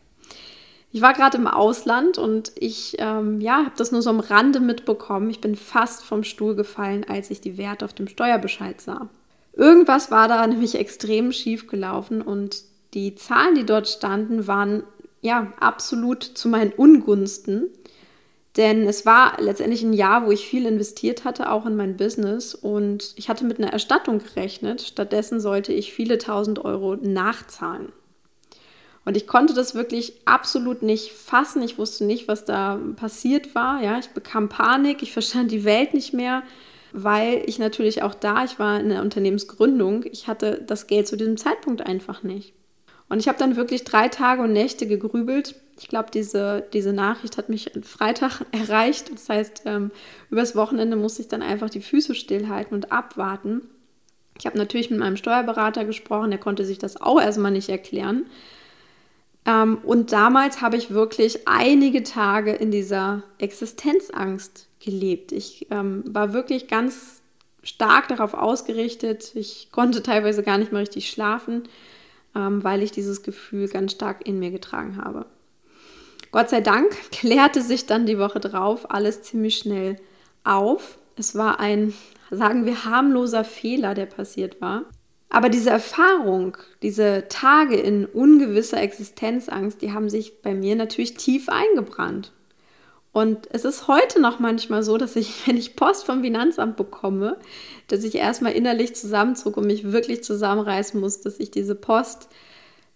Ich 0.90 1.02
war 1.02 1.12
gerade 1.12 1.36
im 1.36 1.46
Ausland 1.46 2.16
und 2.16 2.52
ich 2.56 2.96
ähm, 2.98 3.40
ja, 3.40 3.64
habe 3.64 3.74
das 3.76 3.92
nur 3.92 4.00
so 4.00 4.10
am 4.10 4.20
Rande 4.20 4.60
mitbekommen. 4.60 5.28
Ich 5.28 5.40
bin 5.40 5.54
fast 5.54 6.02
vom 6.02 6.24
Stuhl 6.24 6.54
gefallen, 6.54 7.04
als 7.06 7.30
ich 7.30 7.40
die 7.40 7.58
Werte 7.58 7.84
auf 7.84 7.92
dem 7.92 8.08
Steuerbescheid 8.08 8.80
sah. 8.80 9.08
Irgendwas 9.52 10.10
war 10.10 10.28
da 10.28 10.46
nämlich 10.46 10.76
extrem 10.76 11.32
schief 11.32 11.66
gelaufen 11.66 12.22
und 12.22 12.62
die 12.94 13.14
Zahlen, 13.16 13.54
die 13.54 13.66
dort 13.66 13.88
standen, 13.88 14.46
waren 14.46 14.82
ja 15.20 15.52
absolut 15.60 16.22
zu 16.22 16.48
meinen 16.48 16.72
Ungunsten. 16.72 17.68
Denn 18.56 18.88
es 18.88 19.04
war 19.04 19.40
letztendlich 19.40 19.82
ein 19.82 19.92
Jahr, 19.92 20.26
wo 20.26 20.30
ich 20.30 20.48
viel 20.48 20.66
investiert 20.66 21.24
hatte, 21.24 21.52
auch 21.52 21.66
in 21.66 21.76
mein 21.76 21.96
Business. 21.96 22.54
Und 22.54 23.12
ich 23.16 23.28
hatte 23.28 23.44
mit 23.44 23.58
einer 23.58 23.72
Erstattung 23.72 24.18
gerechnet. 24.18 24.82
Stattdessen 24.82 25.38
sollte 25.38 25.72
ich 25.72 25.92
viele 25.92 26.18
tausend 26.18 26.64
Euro 26.64 26.96
nachzahlen. 26.96 27.92
Und 29.08 29.16
ich 29.16 29.26
konnte 29.26 29.54
das 29.54 29.74
wirklich 29.74 30.12
absolut 30.26 30.82
nicht 30.82 31.12
fassen. 31.12 31.62
Ich 31.62 31.78
wusste 31.78 32.04
nicht, 32.04 32.28
was 32.28 32.44
da 32.44 32.78
passiert 32.94 33.54
war. 33.54 33.82
Ja, 33.82 33.98
ich 33.98 34.08
bekam 34.08 34.50
Panik, 34.50 35.02
ich 35.02 35.14
verstand 35.14 35.50
die 35.50 35.64
Welt 35.64 35.94
nicht 35.94 36.12
mehr, 36.12 36.42
weil 36.92 37.42
ich 37.46 37.58
natürlich 37.58 38.02
auch 38.02 38.12
da, 38.12 38.44
ich 38.44 38.58
war 38.58 38.78
in 38.78 38.90
der 38.90 39.00
Unternehmensgründung, 39.00 40.04
ich 40.04 40.28
hatte 40.28 40.62
das 40.66 40.88
Geld 40.88 41.08
zu 41.08 41.16
diesem 41.16 41.38
Zeitpunkt 41.38 41.86
einfach 41.86 42.22
nicht. 42.22 42.52
Und 43.08 43.18
ich 43.18 43.28
habe 43.28 43.38
dann 43.38 43.56
wirklich 43.56 43.84
drei 43.84 44.08
Tage 44.08 44.42
und 44.42 44.52
Nächte 44.52 44.86
gegrübelt. 44.86 45.54
Ich 45.80 45.88
glaube, 45.88 46.10
diese, 46.12 46.66
diese 46.74 46.92
Nachricht 46.92 47.38
hat 47.38 47.48
mich 47.48 47.70
Freitag 47.82 48.42
erreicht. 48.52 49.10
Das 49.10 49.30
heißt, 49.30 49.62
ähm, 49.64 49.90
übers 50.30 50.54
Wochenende 50.54 50.96
musste 50.96 51.22
ich 51.22 51.28
dann 51.28 51.40
einfach 51.40 51.70
die 51.70 51.80
Füße 51.80 52.14
stillhalten 52.14 52.74
und 52.74 52.92
abwarten. 52.92 53.62
Ich 54.38 54.44
habe 54.44 54.58
natürlich 54.58 54.90
mit 54.90 55.00
meinem 55.00 55.16
Steuerberater 55.16 55.86
gesprochen, 55.86 56.28
der 56.28 56.38
konnte 56.38 56.66
sich 56.66 56.76
das 56.76 57.00
auch 57.00 57.18
erstmal 57.18 57.52
nicht 57.52 57.70
erklären. 57.70 58.26
Ähm, 59.48 59.78
und 59.82 60.12
damals 60.12 60.60
habe 60.60 60.76
ich 60.76 60.90
wirklich 60.90 61.48
einige 61.48 62.02
Tage 62.02 62.52
in 62.52 62.70
dieser 62.70 63.22
Existenzangst 63.38 64.68
gelebt. 64.78 65.32
Ich 65.32 65.66
ähm, 65.70 66.04
war 66.06 66.34
wirklich 66.34 66.68
ganz 66.68 67.22
stark 67.62 68.08
darauf 68.08 68.34
ausgerichtet. 68.34 69.32
Ich 69.34 69.70
konnte 69.72 70.02
teilweise 70.02 70.42
gar 70.42 70.58
nicht 70.58 70.70
mehr 70.70 70.82
richtig 70.82 71.08
schlafen, 71.08 71.62
ähm, 72.36 72.62
weil 72.62 72.82
ich 72.82 72.92
dieses 72.92 73.22
Gefühl 73.22 73.68
ganz 73.68 73.92
stark 73.92 74.26
in 74.26 74.38
mir 74.38 74.50
getragen 74.50 74.98
habe. 75.02 75.24
Gott 76.30 76.50
sei 76.50 76.60
Dank 76.60 76.90
klärte 77.10 77.62
sich 77.62 77.86
dann 77.86 78.04
die 78.04 78.18
Woche 78.18 78.40
drauf 78.40 78.90
alles 78.90 79.22
ziemlich 79.22 79.56
schnell 79.56 79.96
auf. 80.44 80.98
Es 81.16 81.34
war 81.36 81.58
ein, 81.58 81.94
sagen 82.30 82.66
wir, 82.66 82.84
harmloser 82.84 83.44
Fehler, 83.44 83.94
der 83.94 84.06
passiert 84.06 84.60
war. 84.60 84.84
Aber 85.30 85.48
diese 85.50 85.70
Erfahrung, 85.70 86.56
diese 86.82 87.26
Tage 87.28 87.76
in 87.76 88.06
ungewisser 88.06 88.80
Existenzangst, 88.80 89.82
die 89.82 89.92
haben 89.92 90.08
sich 90.08 90.40
bei 90.40 90.54
mir 90.54 90.74
natürlich 90.74 91.14
tief 91.14 91.48
eingebrannt. 91.48 92.32
Und 93.12 93.48
es 93.50 93.64
ist 93.64 93.88
heute 93.88 94.20
noch 94.20 94.38
manchmal 94.38 94.82
so, 94.82 94.96
dass 94.96 95.16
ich, 95.16 95.46
wenn 95.46 95.56
ich 95.56 95.76
Post 95.76 96.04
vom 96.04 96.22
Finanzamt 96.22 96.76
bekomme, 96.76 97.38
dass 97.88 98.04
ich 98.04 98.14
erstmal 98.14 98.52
innerlich 98.52 98.94
zusammenzucke 98.94 99.60
und 99.60 99.66
mich 99.66 99.92
wirklich 99.92 100.24
zusammenreißen 100.24 100.98
muss, 100.98 101.20
dass 101.20 101.40
ich 101.40 101.50
diese 101.50 101.74
Post 101.74 102.28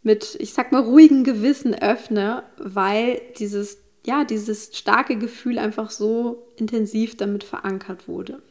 mit, 0.02 0.36
ich 0.40 0.52
sag 0.52 0.72
mal, 0.72 0.82
ruhigem 0.82 1.24
Gewissen 1.24 1.74
öffne, 1.74 2.44
weil 2.56 3.20
dieses, 3.38 3.78
ja, 4.04 4.24
dieses 4.24 4.76
starke 4.76 5.16
Gefühl 5.16 5.58
einfach 5.58 5.90
so 5.90 6.46
intensiv 6.56 7.16
damit 7.16 7.44
verankert 7.44 8.08
wurde 8.08 8.42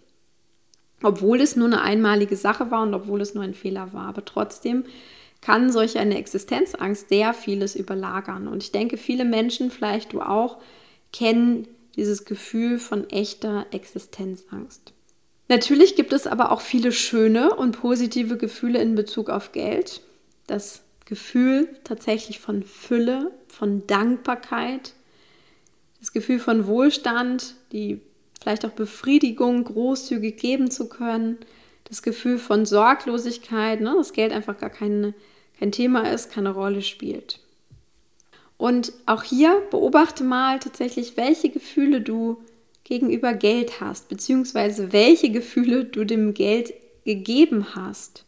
obwohl 1.03 1.41
es 1.41 1.55
nur 1.55 1.67
eine 1.67 1.81
einmalige 1.81 2.35
Sache 2.35 2.71
war 2.71 2.83
und 2.83 2.93
obwohl 2.93 3.21
es 3.21 3.33
nur 3.33 3.43
ein 3.43 3.53
Fehler 3.53 3.93
war. 3.93 4.07
Aber 4.07 4.25
trotzdem 4.25 4.85
kann 5.41 5.71
solch 5.71 5.97
eine 5.97 6.17
Existenzangst 6.17 7.09
sehr 7.09 7.33
vieles 7.33 7.75
überlagern. 7.75 8.47
Und 8.47 8.63
ich 8.63 8.71
denke, 8.71 8.97
viele 8.97 9.25
Menschen, 9.25 9.71
vielleicht 9.71 10.13
du 10.13 10.21
auch, 10.21 10.57
kennen 11.11 11.67
dieses 11.95 12.25
Gefühl 12.25 12.79
von 12.79 13.09
echter 13.09 13.65
Existenzangst. 13.71 14.93
Natürlich 15.49 15.95
gibt 15.95 16.13
es 16.13 16.27
aber 16.27 16.51
auch 16.51 16.61
viele 16.61 16.91
schöne 16.91 17.53
und 17.55 17.79
positive 17.81 18.37
Gefühle 18.37 18.79
in 18.79 18.95
Bezug 18.95 19.29
auf 19.29 19.51
Geld. 19.51 20.01
Das 20.47 20.83
Gefühl 21.05 21.67
tatsächlich 21.83 22.39
von 22.39 22.63
Fülle, 22.63 23.31
von 23.49 23.85
Dankbarkeit, 23.87 24.93
das 25.99 26.13
Gefühl 26.13 26.39
von 26.39 26.67
Wohlstand, 26.67 27.55
die 27.73 27.99
vielleicht 28.41 28.65
auch 28.65 28.71
Befriedigung 28.71 29.63
großzügig 29.63 30.37
geben 30.37 30.71
zu 30.71 30.89
können, 30.89 31.37
das 31.85 32.01
Gefühl 32.01 32.39
von 32.39 32.65
Sorglosigkeit, 32.65 33.81
ne, 33.81 33.93
dass 33.97 34.13
Geld 34.13 34.31
einfach 34.31 34.57
gar 34.57 34.69
kein, 34.69 35.13
kein 35.59 35.71
Thema 35.71 36.09
ist, 36.11 36.31
keine 36.31 36.51
Rolle 36.51 36.81
spielt. 36.81 37.39
Und 38.57 38.93
auch 39.05 39.23
hier 39.23 39.61
beobachte 39.71 40.23
mal 40.23 40.59
tatsächlich, 40.59 41.17
welche 41.17 41.49
Gefühle 41.49 42.01
du 42.01 42.37
gegenüber 42.83 43.33
Geld 43.33 43.81
hast, 43.81 44.09
beziehungsweise 44.09 44.91
welche 44.93 45.31
Gefühle 45.31 45.85
du 45.85 46.03
dem 46.03 46.33
Geld 46.33 46.73
gegeben 47.03 47.73
hast. 47.75 48.25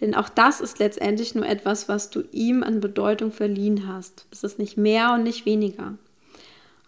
Denn 0.00 0.14
auch 0.14 0.28
das 0.28 0.60
ist 0.60 0.78
letztendlich 0.78 1.34
nur 1.34 1.46
etwas, 1.46 1.88
was 1.88 2.10
du 2.10 2.22
ihm 2.32 2.62
an 2.62 2.80
Bedeutung 2.80 3.32
verliehen 3.32 3.86
hast. 3.86 4.26
Es 4.30 4.44
ist 4.44 4.58
nicht 4.58 4.76
mehr 4.76 5.12
und 5.14 5.22
nicht 5.22 5.46
weniger. 5.46 5.94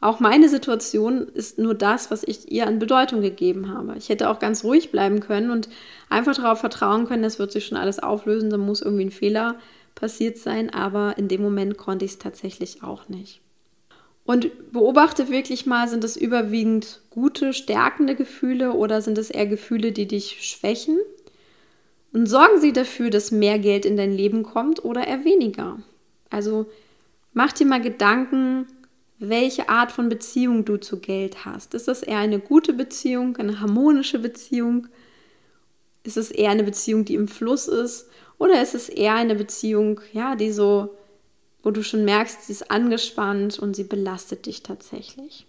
Auch 0.03 0.19
meine 0.19 0.49
Situation 0.49 1.29
ist 1.29 1.59
nur 1.59 1.75
das, 1.75 2.11
was 2.11 2.25
ich 2.25 2.51
ihr 2.51 2.67
an 2.67 2.81
Bedeutung 2.81 3.21
gegeben 3.21 3.73
habe. 3.73 3.95
Ich 3.97 4.09
hätte 4.09 4.31
auch 4.31 4.41
ganz 4.41 4.65
ruhig 4.65 4.91
bleiben 4.91 5.21
können 5.21 5.53
und 5.53 5.69
einfach 6.11 6.35
darauf 6.35 6.59
vertrauen 6.59 7.07
können, 7.07 7.23
das 7.23 7.39
wird 7.39 7.53
sich 7.53 7.67
schon 7.67 7.79
alles 7.79 8.01
auflösen, 8.01 8.51
da 8.51 8.57
muss 8.57 8.83
irgendwie 8.83 9.05
ein 9.05 9.11
Fehler 9.13 9.61
passiert 9.95 10.39
sein, 10.39 10.71
aber 10.75 11.17
in 11.19 11.29
dem 11.29 11.41
Moment 11.41 11.79
konnte 11.79 12.05
ich 12.05 12.11
es 12.13 12.19
tatsächlich 12.19 12.83
auch 12.83 13.09
nicht. 13.09 13.43
Und 14.25 14.73
beobachte 14.73 15.29
wirklich 15.29 15.67
mal, 15.67 15.87
sind 15.87 16.03
es 16.03 16.17
überwiegend 16.17 17.01
gute, 17.11 17.53
stärkende 17.53 18.17
Gefühle 18.17 18.73
oder 18.73 19.03
sind 19.03 19.19
es 19.19 19.31
eher 19.31 19.47
Gefühle, 19.47 19.93
die 19.93 20.09
dich 20.09 20.39
schwächen? 20.41 20.99
Und 22.13 22.27
sorgen 22.27 22.61
Sie 22.61 22.73
dafür, 22.73 23.11
dass 23.11 23.31
mehr 23.31 23.61
Geld 23.61 23.85
in 23.85 23.97
dein 23.97 24.13
Leben 24.13 24.43
kommt 24.43 24.85
oder 24.85 25.07
eher 25.07 25.25
weniger. 25.25 25.79
Also 26.29 26.67
mach 27.35 27.53
dir 27.53 27.67
mal 27.67 27.81
Gedanken, 27.81 28.67
welche 29.29 29.69
Art 29.69 29.93
von 29.93 30.09
Beziehung 30.09 30.65
du 30.65 30.77
zu 30.77 30.99
Geld 30.99 31.45
hast. 31.45 31.75
Ist 31.75 31.89
das 31.89 32.03
eher 32.03 32.19
eine 32.19 32.41
gute 32.41 32.73
Beziehung, 32.73 33.37
eine 33.37 33.61
harmonische 33.61 34.19
Beziehung? 34.19 34.89
Ist 36.03 36.17
es 36.17 36.31
eher 36.31 36.51
eine 36.51 36.65
Beziehung, 36.65 37.05
die 37.05 37.15
im 37.15 37.29
Fluss 37.29 37.69
ist? 37.69 38.09
Oder 38.39 38.61
ist 38.61 38.75
es 38.75 38.89
eher 38.89 39.15
eine 39.15 39.37
Beziehung, 39.37 40.01
ja, 40.13 40.35
die 40.35 40.51
so, 40.51 40.97
wo 41.63 41.71
du 41.71 41.85
schon 41.85 42.05
merkst, 42.05 42.47
sie 42.47 42.53
ist 42.53 42.71
angespannt 42.71 43.59
und 43.59 43.77
sie 43.77 43.85
belastet 43.85 44.47
dich 44.47 44.65
tatsächlich? 44.65 45.47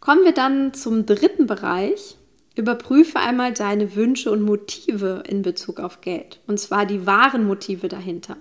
Kommen 0.00 0.24
wir 0.24 0.32
dann 0.32 0.72
zum 0.72 1.04
dritten 1.04 1.46
Bereich. 1.46 2.16
Überprüfe 2.54 3.18
einmal 3.18 3.52
deine 3.52 3.94
Wünsche 3.94 4.30
und 4.30 4.42
Motive 4.42 5.22
in 5.28 5.42
Bezug 5.42 5.78
auf 5.80 6.00
Geld. 6.00 6.40
Und 6.46 6.58
zwar 6.58 6.86
die 6.86 7.06
wahren 7.06 7.46
Motive 7.46 7.88
dahinter. 7.88 8.38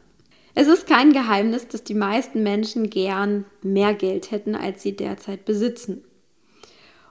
Es 0.59 0.67
ist 0.67 0.87
kein 0.87 1.13
Geheimnis, 1.13 1.67
dass 1.67 1.83
die 1.83 1.93
meisten 1.93 2.41
Menschen 2.41 2.89
gern 2.89 3.45
mehr 3.61 3.93
Geld 3.93 4.31
hätten, 4.31 4.55
als 4.55 4.81
sie 4.81 4.95
derzeit 4.95 5.45
besitzen. 5.45 6.03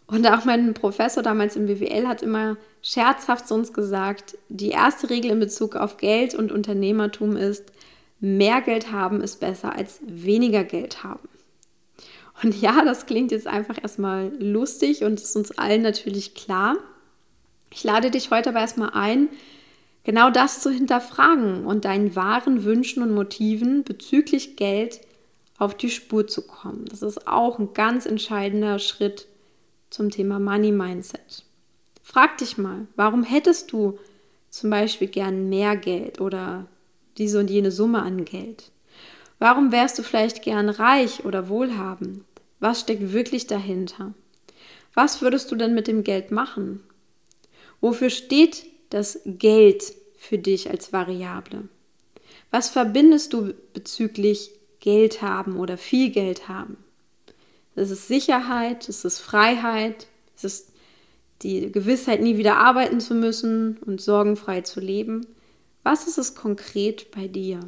Und 0.08 0.26
auch 0.26 0.44
mein 0.44 0.74
Professor 0.74 1.22
damals 1.22 1.54
im 1.54 1.66
BWL 1.66 2.08
hat 2.08 2.22
immer 2.22 2.56
scherzhaft 2.82 3.46
zu 3.46 3.54
uns 3.54 3.72
gesagt, 3.72 4.36
die 4.48 4.70
erste 4.70 5.10
Regel 5.10 5.30
in 5.30 5.38
Bezug 5.38 5.76
auf 5.76 5.96
Geld 5.96 6.34
und 6.34 6.50
Unternehmertum 6.50 7.36
ist, 7.36 7.70
mehr 8.18 8.62
Geld 8.62 8.90
haben 8.90 9.20
ist 9.20 9.38
besser 9.38 9.76
als 9.76 10.00
weniger 10.04 10.64
Geld 10.64 11.04
haben. 11.04 11.28
Und 12.42 12.60
ja, 12.60 12.84
das 12.84 13.06
klingt 13.06 13.30
jetzt 13.30 13.46
einfach 13.46 13.80
erstmal 13.80 14.32
lustig 14.40 15.04
und 15.04 15.20
ist 15.20 15.36
uns 15.36 15.56
allen 15.56 15.82
natürlich 15.82 16.34
klar. 16.34 16.78
Ich 17.70 17.84
lade 17.84 18.10
dich 18.10 18.32
heute 18.32 18.48
aber 18.48 18.58
erstmal 18.58 18.90
ein, 18.94 19.28
genau 20.06 20.30
das 20.30 20.60
zu 20.60 20.70
hinterfragen 20.70 21.66
und 21.66 21.84
deinen 21.84 22.14
wahren 22.14 22.62
Wünschen 22.62 23.02
und 23.02 23.12
Motiven 23.12 23.82
bezüglich 23.82 24.54
Geld 24.54 25.00
auf 25.58 25.76
die 25.76 25.90
Spur 25.90 26.28
zu 26.28 26.46
kommen. 26.46 26.84
Das 26.88 27.02
ist 27.02 27.26
auch 27.26 27.58
ein 27.58 27.74
ganz 27.74 28.06
entscheidender 28.06 28.78
Schritt 28.78 29.26
zum 29.90 30.10
Thema 30.10 30.38
Money 30.38 30.70
Mindset. 30.70 31.44
Frag 32.04 32.38
dich 32.38 32.56
mal, 32.56 32.86
warum 32.94 33.24
hättest 33.24 33.72
du 33.72 33.98
zum 34.48 34.70
Beispiel 34.70 35.08
gern 35.08 35.48
mehr 35.48 35.76
Geld 35.76 36.20
oder 36.20 36.66
diese 37.18 37.40
und 37.40 37.50
jene 37.50 37.72
Summe 37.72 38.00
an 38.00 38.24
Geld? 38.24 38.70
Warum 39.40 39.72
wärst 39.72 39.98
du 39.98 40.04
vielleicht 40.04 40.42
gern 40.42 40.68
reich 40.68 41.24
oder 41.24 41.48
wohlhabend? 41.48 42.22
Was 42.60 42.80
steckt 42.80 43.12
wirklich 43.12 43.48
dahinter? 43.48 44.14
Was 44.94 45.20
würdest 45.20 45.50
du 45.50 45.56
denn 45.56 45.74
mit 45.74 45.88
dem 45.88 46.04
Geld 46.04 46.30
machen? 46.30 46.84
Wofür 47.80 48.08
steht 48.08 48.66
das 48.90 49.20
Geld 49.24 49.94
für 50.16 50.38
dich 50.38 50.70
als 50.70 50.92
Variable? 50.92 51.68
Was 52.50 52.68
verbindest 52.68 53.32
du 53.32 53.54
bezüglich 53.74 54.50
Geld 54.80 55.22
haben 55.22 55.58
oder 55.58 55.76
viel 55.76 56.10
Geld 56.10 56.48
haben? 56.48 56.76
Es 57.74 57.90
ist 57.90 58.08
Sicherheit, 58.08 58.88
es 58.88 59.04
ist 59.04 59.18
Freiheit, 59.18 60.06
es 60.36 60.44
ist 60.44 60.72
die 61.42 61.70
Gewissheit, 61.70 62.22
nie 62.22 62.38
wieder 62.38 62.56
arbeiten 62.56 63.00
zu 63.00 63.14
müssen 63.14 63.76
und 63.84 64.00
sorgenfrei 64.00 64.62
zu 64.62 64.80
leben. 64.80 65.26
Was 65.82 66.06
ist 66.06 66.18
es 66.18 66.34
konkret 66.34 67.10
bei 67.10 67.28
dir? 67.28 67.60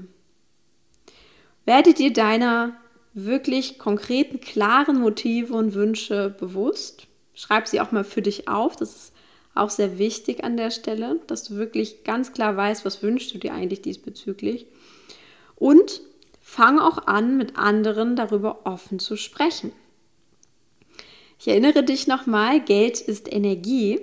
Werde 1.66 1.92
dir 1.92 2.12
deiner 2.12 2.76
wirklich 3.12 3.78
konkreten, 3.78 4.40
klaren 4.40 4.98
Motive 5.00 5.52
und 5.52 5.74
Wünsche 5.74 6.30
bewusst. 6.30 7.06
Schreib 7.34 7.68
sie 7.68 7.80
auch 7.80 7.92
mal 7.92 8.04
für 8.04 8.22
dich 8.22 8.48
auf. 8.48 8.76
Das 8.76 8.94
ist 8.94 9.12
auch 9.54 9.70
sehr 9.70 9.98
wichtig 9.98 10.44
an 10.44 10.56
der 10.56 10.70
Stelle, 10.70 11.20
dass 11.26 11.44
du 11.44 11.56
wirklich 11.56 12.04
ganz 12.04 12.32
klar 12.32 12.56
weißt, 12.56 12.84
was 12.84 13.02
wünschst 13.02 13.34
du 13.34 13.38
dir 13.38 13.52
eigentlich 13.52 13.82
diesbezüglich. 13.82 14.66
Und 15.56 16.00
fang 16.40 16.78
auch 16.78 17.06
an, 17.06 17.36
mit 17.36 17.58
anderen 17.58 18.16
darüber 18.16 18.60
offen 18.64 18.98
zu 18.98 19.16
sprechen. 19.16 19.72
Ich 21.38 21.48
erinnere 21.48 21.82
dich 21.82 22.06
nochmal, 22.06 22.60
Geld 22.60 23.00
ist 23.00 23.32
Energie. 23.32 24.00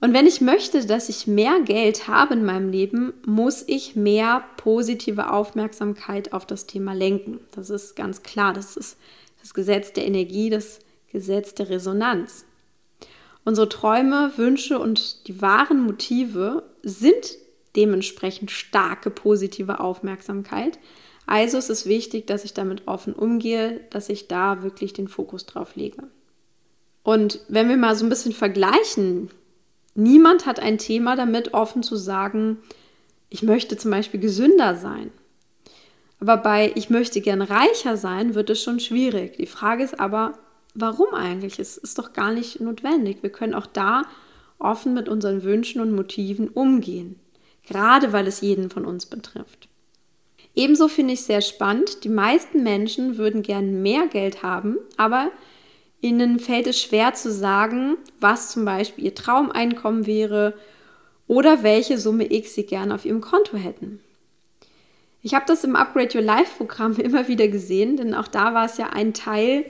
Und 0.00 0.12
wenn 0.14 0.26
ich 0.26 0.40
möchte, 0.40 0.84
dass 0.84 1.08
ich 1.08 1.28
mehr 1.28 1.60
Geld 1.60 2.08
habe 2.08 2.34
in 2.34 2.44
meinem 2.44 2.70
Leben, 2.70 3.14
muss 3.24 3.62
ich 3.66 3.94
mehr 3.94 4.44
positive 4.56 5.30
Aufmerksamkeit 5.30 6.32
auf 6.32 6.44
das 6.44 6.66
Thema 6.66 6.92
lenken. 6.92 7.38
Das 7.52 7.70
ist 7.70 7.94
ganz 7.94 8.22
klar. 8.22 8.52
Das 8.52 8.76
ist 8.76 8.98
das 9.40 9.54
Gesetz 9.54 9.92
der 9.92 10.06
Energie, 10.06 10.50
das 10.50 10.80
Gesetz 11.12 11.54
der 11.54 11.70
Resonanz. 11.70 12.46
Unsere 13.44 13.68
Träume, 13.68 14.32
Wünsche 14.36 14.78
und 14.78 15.26
die 15.26 15.42
wahren 15.42 15.82
Motive 15.82 16.62
sind 16.82 17.36
dementsprechend 17.74 18.50
starke 18.50 19.10
positive 19.10 19.80
Aufmerksamkeit. 19.80 20.78
Also 21.26 21.58
ist 21.58 21.70
es 21.70 21.86
wichtig, 21.86 22.26
dass 22.26 22.44
ich 22.44 22.54
damit 22.54 22.86
offen 22.86 23.14
umgehe, 23.14 23.80
dass 23.90 24.08
ich 24.08 24.28
da 24.28 24.62
wirklich 24.62 24.92
den 24.92 25.08
Fokus 25.08 25.46
drauf 25.46 25.76
lege. 25.76 26.04
Und 27.02 27.40
wenn 27.48 27.68
wir 27.68 27.76
mal 27.76 27.96
so 27.96 28.04
ein 28.04 28.10
bisschen 28.10 28.32
vergleichen, 28.32 29.30
niemand 29.94 30.46
hat 30.46 30.60
ein 30.60 30.78
Thema 30.78 31.16
damit, 31.16 31.54
offen 31.54 31.82
zu 31.82 31.96
sagen, 31.96 32.58
ich 33.28 33.42
möchte 33.42 33.76
zum 33.76 33.90
Beispiel 33.90 34.20
gesünder 34.20 34.76
sein. 34.76 35.10
Aber 36.20 36.36
bei 36.36 36.70
ich 36.76 36.90
möchte 36.90 37.20
gern 37.20 37.42
reicher 37.42 37.96
sein, 37.96 38.36
wird 38.36 38.50
es 38.50 38.62
schon 38.62 38.78
schwierig. 38.78 39.38
Die 39.38 39.46
Frage 39.46 39.82
ist 39.82 39.98
aber, 39.98 40.38
warum 40.74 41.14
eigentlich? 41.14 41.58
Es 41.58 41.76
ist 41.76 41.98
doch 41.98 42.12
gar 42.12 42.32
nicht 42.32 42.60
notwendig. 42.60 43.22
Wir 43.22 43.30
können 43.30 43.54
auch 43.54 43.66
da 43.66 44.02
offen 44.58 44.94
mit 44.94 45.08
unseren 45.08 45.42
Wünschen 45.42 45.80
und 45.80 45.92
Motiven 45.92 46.48
umgehen, 46.48 47.18
gerade 47.66 48.12
weil 48.12 48.26
es 48.26 48.40
jeden 48.40 48.70
von 48.70 48.84
uns 48.84 49.06
betrifft. 49.06 49.68
Ebenso 50.54 50.88
finde 50.88 51.14
ich 51.14 51.22
sehr 51.22 51.40
spannend, 51.40 52.04
die 52.04 52.08
meisten 52.10 52.62
Menschen 52.62 53.16
würden 53.16 53.42
gern 53.42 53.82
mehr 53.82 54.06
Geld 54.06 54.42
haben, 54.42 54.76
aber 54.96 55.30
ihnen 56.00 56.38
fällt 56.38 56.66
es 56.66 56.80
schwer 56.80 57.14
zu 57.14 57.32
sagen, 57.32 57.96
was 58.20 58.50
zum 58.50 58.64
Beispiel 58.64 59.04
ihr 59.04 59.14
Traumeinkommen 59.14 60.06
wäre 60.06 60.54
oder 61.26 61.62
welche 61.62 61.96
Summe 61.96 62.30
X 62.30 62.54
sie 62.54 62.66
gerne 62.66 62.94
auf 62.94 63.06
ihrem 63.06 63.22
Konto 63.22 63.56
hätten. 63.56 64.00
Ich 65.22 65.34
habe 65.34 65.46
das 65.46 65.64
im 65.64 65.76
Upgrade 65.76 66.18
Your 66.18 66.24
Life 66.24 66.56
Programm 66.58 66.96
immer 66.96 67.28
wieder 67.28 67.48
gesehen, 67.48 67.96
denn 67.96 68.14
auch 68.14 68.28
da 68.28 68.52
war 68.52 68.66
es 68.66 68.76
ja 68.76 68.90
ein 68.90 69.14
Teil 69.14 69.64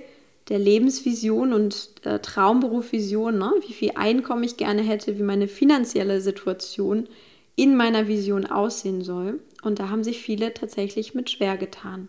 der 0.49 0.59
Lebensvision 0.59 1.53
und 1.53 1.91
äh, 2.05 2.19
Traumberufvision, 2.19 3.39
ne? 3.39 3.53
wie 3.67 3.73
viel 3.73 3.93
Einkommen 3.95 4.45
ich 4.45 4.57
gerne 4.57 4.83
hätte, 4.83 5.19
wie 5.19 5.23
meine 5.23 5.49
finanzielle 5.49 6.21
Situation 6.21 7.09
in 7.55 7.77
meiner 7.77 8.09
Vision 8.09 8.47
aussehen 8.47 9.03
soll. 9.03 9.41
Und 9.63 9.79
da 9.79 9.89
haben 9.89 10.05
sich 10.05 10.21
viele 10.21 10.53
tatsächlich 10.55 11.15
mit 11.15 11.31
schwer 11.31 11.57
getan. 11.57 12.09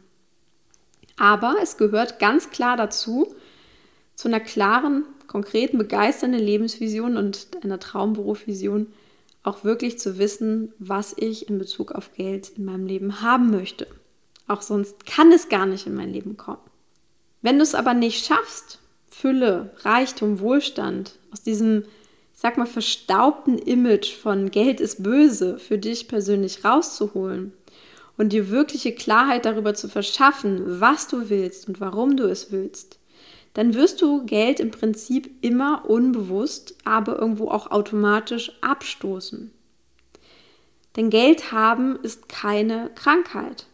Aber 1.18 1.58
es 1.62 1.78
gehört 1.78 2.20
ganz 2.20 2.50
klar 2.50 2.76
dazu, 2.76 3.36
zu 4.16 4.28
einer 4.28 4.40
klaren, 4.40 5.06
konkreten, 5.28 5.78
begeisternden 5.78 6.42
Lebensvision 6.42 7.18
und 7.18 7.48
einer 7.64 7.80
Traumberufvision 7.80 8.88
auch 9.44 9.64
wirklich 9.64 10.00
zu 10.00 10.18
wissen, 10.18 10.74
was 10.80 11.14
ich 11.18 11.50
in 11.50 11.60
Bezug 11.60 11.92
auf 11.92 12.14
Geld 12.14 12.54
in 12.58 12.66
meinem 12.66 12.86
Leben 12.86 13.22
haben 13.22 13.52
möchte. 13.52 13.88
Auch 14.48 14.62
sonst 14.62 15.06
kann 15.06 15.32
es 15.32 15.50
gar 15.50 15.66
nicht 15.66 15.86
in 15.86 15.96
mein 15.96 16.12
Leben 16.12 16.38
kommen. 16.38 16.62
Wenn 17.44 17.58
du 17.58 17.64
es 17.64 17.76
aber 17.76 17.94
nicht 17.94 18.26
schaffst, 18.26 18.80
Fülle, 19.10 19.70
Reichtum, 19.82 20.40
Wohlstand 20.40 21.20
aus 21.32 21.44
diesem, 21.44 21.84
ich 22.34 22.40
sag 22.40 22.58
mal, 22.58 22.66
verstaubten 22.66 23.60
Image 23.60 24.16
von 24.16 24.50
Geld 24.50 24.80
ist 24.80 25.04
böse 25.04 25.60
für 25.60 25.78
dich 25.78 26.08
persönlich 26.08 26.66
rauszuholen 26.66 27.54
und 28.18 28.34
dir 28.34 28.50
wirkliche 28.50 28.94
Klarheit 28.94 29.46
darüber 29.46 29.74
zu 29.76 29.90
verschaffen, 29.90 30.80
was 30.80 31.08
du 31.08 31.30
willst 31.30 31.68
und 31.68 31.82
warum 31.82 32.16
du 32.16 32.24
es 32.24 32.52
willst, 32.52 32.98
dann 33.54 33.74
wirst 33.74 34.02
du 34.02 34.26
Geld 34.26 34.62
im 34.62 34.72
Prinzip 34.72 35.30
immer 35.42 35.88
unbewusst, 35.90 36.76
aber 36.86 37.20
irgendwo 37.20 37.50
auch 37.50 37.70
automatisch 37.72 38.54
abstoßen. 38.62 39.52
Denn 40.96 41.10
Geld 41.10 41.52
haben 41.52 42.00
ist 42.04 42.30
keine 42.30 42.90
Krankheit. 42.96 43.68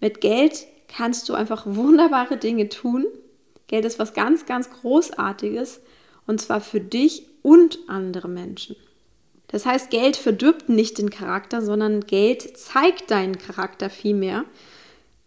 Mit 0.00 0.20
Geld 0.20 0.66
kannst 0.88 1.28
du 1.28 1.34
einfach 1.34 1.64
wunderbare 1.66 2.36
Dinge 2.36 2.68
tun. 2.68 3.06
Geld 3.66 3.84
ist 3.84 3.98
was 3.98 4.14
ganz, 4.14 4.46
ganz 4.46 4.70
Großartiges 4.70 5.80
und 6.26 6.40
zwar 6.40 6.60
für 6.60 6.80
dich 6.80 7.26
und 7.42 7.78
andere 7.88 8.28
Menschen. 8.28 8.76
Das 9.48 9.64
heißt, 9.64 9.90
Geld 9.90 10.16
verdirbt 10.16 10.68
nicht 10.68 10.98
den 10.98 11.10
Charakter, 11.10 11.62
sondern 11.62 12.00
Geld 12.00 12.56
zeigt 12.58 13.10
deinen 13.10 13.38
Charakter 13.38 13.90
vielmehr, 13.90 14.44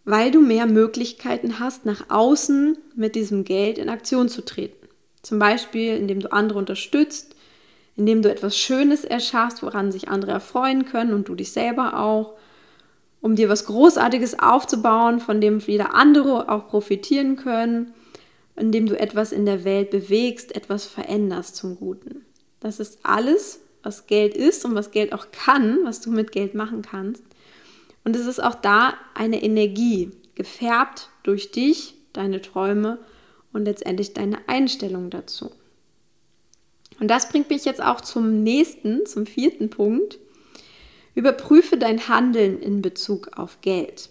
weil 0.04 0.30
du 0.30 0.40
mehr 0.40 0.66
Möglichkeiten 0.66 1.58
hast, 1.58 1.86
nach 1.86 2.10
außen 2.10 2.76
mit 2.94 3.14
diesem 3.14 3.44
Geld 3.44 3.78
in 3.78 3.88
Aktion 3.88 4.28
zu 4.28 4.44
treten. 4.44 4.88
Zum 5.22 5.38
Beispiel, 5.38 5.96
indem 5.96 6.20
du 6.20 6.32
andere 6.32 6.58
unterstützt, 6.58 7.34
indem 7.96 8.22
du 8.22 8.30
etwas 8.30 8.56
Schönes 8.56 9.04
erschaffst, 9.04 9.62
woran 9.62 9.92
sich 9.92 10.08
andere 10.08 10.32
erfreuen 10.32 10.84
können 10.84 11.12
und 11.12 11.28
du 11.28 11.34
dich 11.34 11.52
selber 11.52 11.98
auch 11.98 12.34
um 13.20 13.36
dir 13.36 13.48
was 13.48 13.66
Großartiges 13.66 14.38
aufzubauen, 14.38 15.20
von 15.20 15.40
dem 15.40 15.66
wieder 15.66 15.94
andere 15.94 16.48
auch 16.48 16.68
profitieren 16.68 17.36
können, 17.36 17.92
indem 18.56 18.86
du 18.86 18.98
etwas 18.98 19.32
in 19.32 19.46
der 19.46 19.64
Welt 19.64 19.90
bewegst, 19.90 20.54
etwas 20.54 20.86
veränderst 20.86 21.56
zum 21.56 21.76
Guten. 21.76 22.24
Das 22.60 22.80
ist 22.80 23.00
alles 23.02 23.60
was 23.82 24.06
Geld 24.06 24.34
ist 24.36 24.64
und 24.64 24.74
was 24.74 24.90
Geld 24.90 25.12
auch 25.12 25.30
kann, 25.32 25.78
was 25.84 26.00
du 26.00 26.10
mit 26.10 26.32
Geld 26.32 26.54
machen 26.54 26.82
kannst. 26.82 27.22
Und 28.04 28.16
es 28.16 28.26
ist 28.26 28.42
auch 28.42 28.54
da 28.54 28.94
eine 29.14 29.42
Energie, 29.42 30.10
gefärbt 30.34 31.10
durch 31.22 31.50
dich, 31.50 31.94
deine 32.12 32.40
Träume 32.40 32.98
und 33.52 33.64
letztendlich 33.64 34.14
deine 34.14 34.38
Einstellung 34.48 35.10
dazu. 35.10 35.50
Und 36.98 37.08
das 37.08 37.28
bringt 37.28 37.48
mich 37.50 37.64
jetzt 37.64 37.82
auch 37.82 38.00
zum 38.00 38.42
nächsten, 38.42 39.06
zum 39.06 39.26
vierten 39.26 39.70
Punkt. 39.70 40.18
Überprüfe 41.14 41.76
dein 41.76 42.08
Handeln 42.08 42.60
in 42.60 42.82
Bezug 42.82 43.36
auf 43.36 43.60
Geld. 43.60 44.10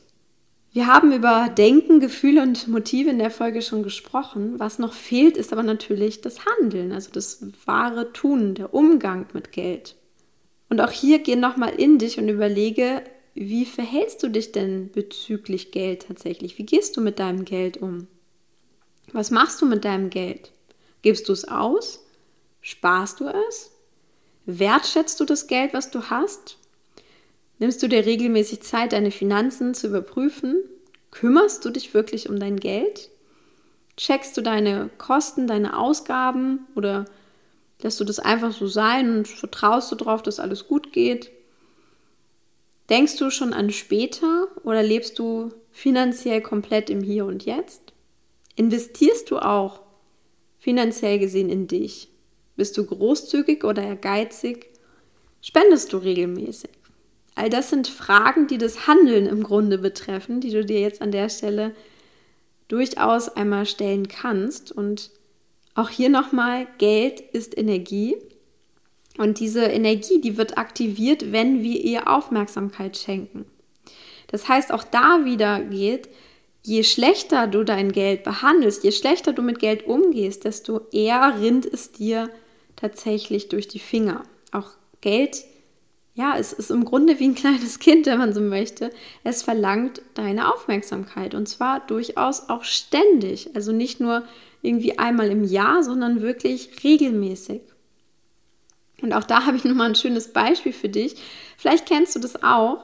Wir 0.71 0.85
haben 0.85 1.11
über 1.11 1.49
Denken, 1.49 1.99
Gefühle 1.99 2.43
und 2.43 2.67
Motive 2.67 3.09
in 3.09 3.17
der 3.17 3.31
Folge 3.31 3.61
schon 3.61 3.81
gesprochen. 3.81 4.59
Was 4.59 4.77
noch 4.77 4.93
fehlt, 4.93 5.35
ist 5.35 5.51
aber 5.51 5.63
natürlich 5.63 6.21
das 6.21 6.45
Handeln, 6.45 6.91
also 6.91 7.09
das 7.11 7.43
wahre 7.65 8.13
Tun, 8.13 8.53
der 8.53 8.73
Umgang 8.73 9.25
mit 9.33 9.51
Geld. 9.51 9.95
Und 10.69 10.79
auch 10.79 10.91
hier 10.91 11.19
geh 11.19 11.35
nochmal 11.35 11.73
in 11.75 11.97
dich 11.97 12.19
und 12.19 12.29
überlege, 12.29 13.03
wie 13.33 13.65
verhältst 13.65 14.21
du 14.21 14.27
dich 14.27 14.51
denn 14.51 14.91
bezüglich 14.91 15.71
Geld 15.71 16.05
tatsächlich? 16.07 16.59
Wie 16.59 16.65
gehst 16.65 16.95
du 16.95 17.01
mit 17.01 17.17
deinem 17.17 17.45
Geld 17.45 17.77
um? 17.77 18.05
Was 19.11 19.31
machst 19.31 19.61
du 19.61 19.65
mit 19.65 19.85
deinem 19.85 20.11
Geld? 20.11 20.51
Gibst 21.01 21.29
du 21.29 21.33
es 21.33 21.47
aus? 21.47 22.05
Sparst 22.61 23.21
du 23.21 23.27
es? 23.27 23.71
Wertschätzt 24.45 25.19
du 25.19 25.25
das 25.25 25.47
Geld, 25.47 25.73
was 25.73 25.89
du 25.89 26.03
hast? 26.03 26.58
Nimmst 27.59 27.83
du 27.83 27.89
dir 27.89 28.05
regelmäßig 28.05 28.61
Zeit, 28.61 28.93
deine 28.93 29.11
Finanzen 29.11 29.73
zu 29.73 29.87
überprüfen? 29.87 30.63
Kümmerst 31.11 31.63
du 31.65 31.69
dich 31.69 31.93
wirklich 31.93 32.29
um 32.29 32.39
dein 32.39 32.57
Geld? 32.57 33.09
Checkst 33.97 34.37
du 34.37 34.41
deine 34.41 34.89
Kosten, 34.97 35.45
deine 35.45 35.77
Ausgaben 35.77 36.67
oder 36.75 37.03
lässt 37.81 37.99
du 37.99 38.05
das 38.05 38.19
einfach 38.19 38.53
so 38.53 38.67
sein 38.67 39.17
und 39.17 39.27
vertraust 39.27 39.91
du 39.91 39.95
darauf, 39.95 40.23
dass 40.23 40.39
alles 40.39 40.67
gut 40.67 40.93
geht? 40.93 41.31
Denkst 42.89 43.17
du 43.17 43.29
schon 43.29 43.53
an 43.53 43.71
später 43.71 44.47
oder 44.63 44.81
lebst 44.81 45.19
du 45.19 45.51
finanziell 45.71 46.41
komplett 46.41 46.89
im 46.89 47.01
Hier 47.01 47.25
und 47.25 47.45
Jetzt? 47.45 47.93
Investierst 48.55 49.29
du 49.31 49.37
auch 49.37 49.81
finanziell 50.57 51.19
gesehen 51.19 51.49
in 51.49 51.67
dich? 51.67 52.09
Bist 52.55 52.77
du 52.77 52.85
großzügig 52.85 53.65
oder 53.65 53.83
ehrgeizig? 53.83 54.69
Spendest 55.41 55.91
du 55.91 55.97
regelmäßig? 55.97 56.78
All 57.39 57.49
das 57.49 57.69
sind 57.69 57.87
Fragen, 57.87 58.47
die 58.47 58.57
das 58.57 58.85
Handeln 58.85 59.25
im 59.25 59.43
Grunde 59.43 59.77
betreffen, 59.77 60.41
die 60.41 60.51
du 60.51 60.65
dir 60.65 60.81
jetzt 60.81 61.01
an 61.01 61.13
der 61.13 61.29
Stelle 61.29 61.73
durchaus 62.67 63.29
einmal 63.29 63.65
stellen 63.65 64.09
kannst. 64.09 64.73
Und 64.73 65.09
auch 65.73 65.87
hier 65.87 66.09
nochmal, 66.09 66.67
Geld 66.79 67.21
ist 67.21 67.57
Energie. 67.57 68.17
Und 69.17 69.39
diese 69.39 69.61
Energie, 69.61 70.19
die 70.19 70.35
wird 70.35 70.57
aktiviert, 70.57 71.31
wenn 71.31 71.63
wir 71.63 71.79
ihr 71.79 72.09
Aufmerksamkeit 72.09 72.97
schenken. 72.97 73.45
Das 74.27 74.49
heißt, 74.49 74.73
auch 74.73 74.83
da 74.83 75.23
wieder 75.23 75.61
geht, 75.61 76.09
je 76.63 76.83
schlechter 76.83 77.47
du 77.47 77.63
dein 77.63 77.93
Geld 77.93 78.25
behandelst, 78.25 78.83
je 78.83 78.91
schlechter 78.91 79.31
du 79.31 79.41
mit 79.41 79.59
Geld 79.59 79.87
umgehst, 79.87 80.43
desto 80.43 80.81
eher 80.91 81.39
rinnt 81.39 81.65
es 81.65 81.93
dir 81.93 82.29
tatsächlich 82.75 83.47
durch 83.47 83.69
die 83.69 83.79
Finger. 83.79 84.23
Auch 84.51 84.71
Geld 84.99 85.45
ja, 86.19 86.35
es 86.37 86.51
ist 86.51 86.69
im 86.69 86.83
Grunde 86.83 87.17
wie 87.19 87.29
ein 87.29 87.35
kleines 87.35 87.79
Kind, 87.79 88.05
wenn 88.05 88.17
man 88.17 88.33
so 88.33 88.41
möchte. 88.41 88.91
Es 89.23 89.41
verlangt 89.41 90.01
deine 90.15 90.53
Aufmerksamkeit 90.53 91.33
und 91.33 91.47
zwar 91.47 91.79
durchaus 91.79 92.49
auch 92.49 92.65
ständig. 92.65 93.55
Also 93.55 93.71
nicht 93.71 94.01
nur 94.01 94.23
irgendwie 94.61 94.99
einmal 94.99 95.29
im 95.29 95.45
Jahr, 95.45 95.81
sondern 95.81 96.21
wirklich 96.21 96.83
regelmäßig. 96.83 97.61
Und 99.01 99.13
auch 99.13 99.23
da 99.23 99.45
habe 99.45 99.55
ich 99.55 99.63
nochmal 99.63 99.87
ein 99.87 99.95
schönes 99.95 100.33
Beispiel 100.33 100.73
für 100.73 100.89
dich. 100.89 101.15
Vielleicht 101.57 101.85
kennst 101.85 102.17
du 102.17 102.19
das 102.19 102.43
auch. 102.43 102.83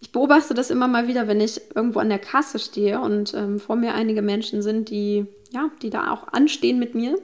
Ich 0.00 0.10
beobachte 0.10 0.54
das 0.54 0.72
immer 0.72 0.88
mal 0.88 1.06
wieder, 1.06 1.28
wenn 1.28 1.40
ich 1.40 1.60
irgendwo 1.76 2.00
an 2.00 2.08
der 2.08 2.18
Kasse 2.18 2.58
stehe 2.58 3.00
und 3.00 3.32
ähm, 3.34 3.60
vor 3.60 3.76
mir 3.76 3.94
einige 3.94 4.22
Menschen 4.22 4.60
sind, 4.60 4.90
die, 4.90 5.24
ja, 5.52 5.70
die 5.82 5.90
da 5.90 6.10
auch 6.10 6.26
anstehen 6.32 6.80
mit 6.80 6.96
mir. 6.96 7.16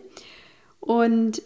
Und 0.79 1.43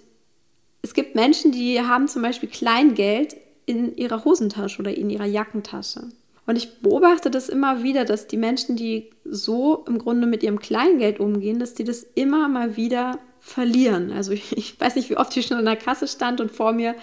es 0.83 0.92
gibt 0.92 1.14
Menschen, 1.14 1.50
die 1.50 1.81
haben 1.81 2.09
zum 2.09 2.20
Beispiel 2.20 2.50
Kleingeld 2.50 3.35
in 3.66 3.96
ihrer 3.96 4.24
Hosentasche 4.24 4.81
oder 4.81 4.96
in 4.96 5.11
ihrer 5.11 5.27
Jackentasche. 5.27 6.09
Und 6.46 6.57
ich 6.57 6.81
beobachte 6.81 7.31
das 7.31 7.48
immer 7.48 7.83
wieder, 7.83 8.05
dass 8.05 8.27
die 8.27 8.37
Menschen, 8.37 8.77
die 8.77 9.11
so 9.24 9.85
im 9.88 9.98
Grunde 9.98 10.27
mit 10.27 10.42
ihrem 10.42 10.59
Kleingeld 10.59 11.18
umgehen, 11.18 11.59
dass 11.59 11.74
die 11.74 11.85
das 11.85 12.03
immer 12.14 12.48
mal 12.48 12.77
wieder 12.77 13.18
verlieren. 13.40 14.12
Also 14.12 14.33
ich, 14.50 14.79
weiß 14.79 14.96
nicht, 14.96 15.11
wie 15.11 15.16
oft 15.16 15.37
ich 15.37 15.46
schon 15.46 15.57
an 15.57 15.64
der 15.64 15.77
Kasse 15.77 16.09
stand 16.09 16.40
und 16.40 16.50
vor 16.50 16.72
mir 16.72 16.94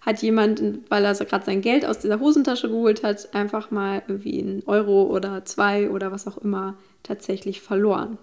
hat 0.00 0.20
jemand, 0.20 0.60
weil 0.88 1.04
er 1.04 1.14
gerade 1.14 1.44
sein 1.44 1.60
Geld 1.60 1.86
aus 1.86 2.00
dieser 2.00 2.18
Hosentasche 2.18 2.68
geholt 2.68 3.04
hat, 3.04 3.32
einfach 3.36 3.70
mal 3.70 4.02
irgendwie 4.08 4.40
einen 4.40 4.64
Euro 4.66 5.04
oder 5.04 5.44
zwei 5.44 5.90
oder 5.90 6.10
was 6.10 6.26
auch 6.26 6.38
immer 6.38 6.76
tatsächlich 7.04 7.60
verloren. 7.60 8.18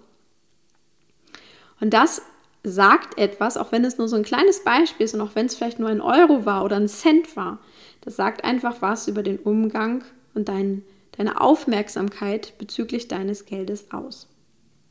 Und 1.80 1.94
das 1.94 2.20
sagt 2.62 3.18
etwas, 3.18 3.56
auch 3.56 3.72
wenn 3.72 3.84
es 3.84 3.98
nur 3.98 4.08
so 4.08 4.16
ein 4.16 4.22
kleines 4.22 4.64
Beispiel 4.64 5.04
ist 5.04 5.14
und 5.14 5.20
auch 5.20 5.34
wenn 5.34 5.46
es 5.46 5.54
vielleicht 5.54 5.78
nur 5.78 5.88
ein 5.88 6.00
Euro 6.00 6.44
war 6.44 6.64
oder 6.64 6.76
ein 6.76 6.88
Cent 6.88 7.36
war. 7.36 7.58
Das 8.02 8.16
sagt 8.16 8.44
einfach 8.44 8.76
was 8.80 9.08
über 9.08 9.22
den 9.22 9.38
Umgang 9.38 10.04
und 10.34 10.48
dein, 10.48 10.82
deine 11.16 11.40
Aufmerksamkeit 11.40 12.58
bezüglich 12.58 13.08
deines 13.08 13.46
Geldes 13.46 13.90
aus. 13.92 14.28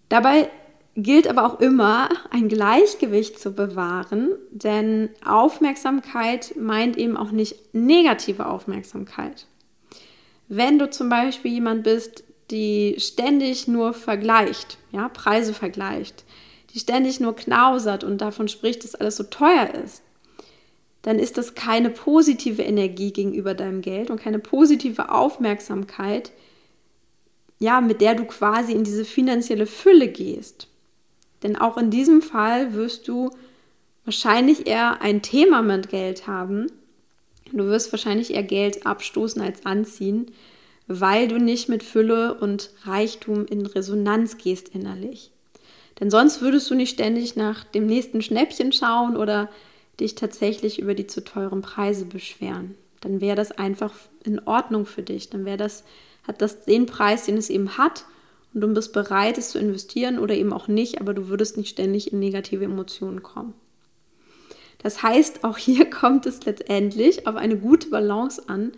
Dabei 0.09 0.49
gilt 0.95 1.27
aber 1.27 1.45
auch 1.45 1.59
immer, 1.59 2.09
ein 2.31 2.49
Gleichgewicht 2.49 3.39
zu 3.39 3.51
bewahren, 3.51 4.31
denn 4.51 5.09
Aufmerksamkeit 5.23 6.55
meint 6.57 6.97
eben 6.97 7.15
auch 7.15 7.31
nicht 7.31 7.73
negative 7.73 8.47
Aufmerksamkeit. 8.47 9.45
Wenn 10.47 10.79
du 10.79 10.89
zum 10.89 11.09
Beispiel 11.09 11.51
jemand 11.51 11.83
bist, 11.83 12.23
die 12.49 12.95
ständig 12.97 13.67
nur 13.67 13.93
vergleicht, 13.93 14.77
ja, 14.91 15.07
Preise 15.09 15.53
vergleicht, 15.53 16.25
die 16.73 16.79
ständig 16.79 17.19
nur 17.19 17.35
knausert 17.35 18.03
und 18.03 18.19
davon 18.19 18.47
spricht, 18.47 18.83
dass 18.83 18.95
alles 18.95 19.17
so 19.17 19.23
teuer 19.23 19.73
ist, 19.83 20.03
dann 21.01 21.17
ist 21.17 21.37
das 21.37 21.55
keine 21.55 21.89
positive 21.89 22.61
Energie 22.61 23.11
gegenüber 23.11 23.53
deinem 23.53 23.81
Geld 23.81 24.09
und 24.09 24.21
keine 24.21 24.39
positive 24.39 25.11
Aufmerksamkeit, 25.11 26.31
ja, 27.57 27.81
mit 27.81 28.01
der 28.01 28.15
du 28.15 28.25
quasi 28.25 28.73
in 28.73 28.83
diese 28.83 29.05
finanzielle 29.05 29.65
Fülle 29.65 30.07
gehst. 30.09 30.67
Denn 31.43 31.55
auch 31.55 31.77
in 31.77 31.89
diesem 31.89 32.21
Fall 32.21 32.73
wirst 32.73 33.07
du 33.07 33.31
wahrscheinlich 34.05 34.67
eher 34.67 35.01
ein 35.01 35.21
Thema 35.21 35.61
mit 35.61 35.89
Geld 35.89 36.27
haben. 36.27 36.67
Du 37.51 37.65
wirst 37.65 37.91
wahrscheinlich 37.91 38.33
eher 38.33 38.43
Geld 38.43 38.85
abstoßen 38.85 39.41
als 39.41 39.65
anziehen, 39.65 40.31
weil 40.87 41.27
du 41.27 41.37
nicht 41.37 41.69
mit 41.69 41.83
Fülle 41.83 42.33
und 42.35 42.71
Reichtum 42.83 43.45
in 43.45 43.65
Resonanz 43.65 44.37
gehst 44.37 44.69
innerlich. 44.69 45.31
Denn 45.99 46.09
sonst 46.09 46.41
würdest 46.41 46.69
du 46.69 46.75
nicht 46.75 46.93
ständig 46.93 47.35
nach 47.35 47.63
dem 47.63 47.85
nächsten 47.85 48.21
Schnäppchen 48.21 48.71
schauen 48.71 49.17
oder 49.17 49.49
dich 49.99 50.15
tatsächlich 50.15 50.79
über 50.79 50.93
die 50.93 51.07
zu 51.07 51.23
teuren 51.23 51.61
Preise 51.61 52.05
beschweren. 52.05 52.75
Dann 53.01 53.21
wäre 53.21 53.35
das 53.35 53.51
einfach 53.51 53.93
in 54.23 54.39
Ordnung 54.45 54.85
für 54.85 55.03
dich. 55.03 55.29
Dann 55.29 55.45
wäre 55.45 55.57
das, 55.57 55.83
hat 56.27 56.41
das 56.41 56.65
den 56.65 56.85
Preis, 56.85 57.25
den 57.25 57.37
es 57.37 57.49
eben 57.49 57.77
hat 57.77 58.05
und 58.53 58.61
du 58.61 58.67
bist 58.73 58.93
bereit, 58.93 59.37
es 59.37 59.49
zu 59.49 59.59
investieren 59.59 60.19
oder 60.19 60.35
eben 60.35 60.53
auch 60.53 60.67
nicht, 60.67 61.01
aber 61.01 61.13
du 61.13 61.27
würdest 61.27 61.57
nicht 61.57 61.69
ständig 61.69 62.11
in 62.11 62.19
negative 62.19 62.63
Emotionen 62.63 63.21
kommen. 63.21 63.53
Das 64.79 65.03
heißt, 65.03 65.43
auch 65.43 65.57
hier 65.57 65.89
kommt 65.89 66.25
es 66.25 66.45
letztendlich 66.45 67.27
auf 67.27 67.35
eine 67.35 67.57
gute 67.57 67.89
Balance 67.89 68.41
an, 68.47 68.71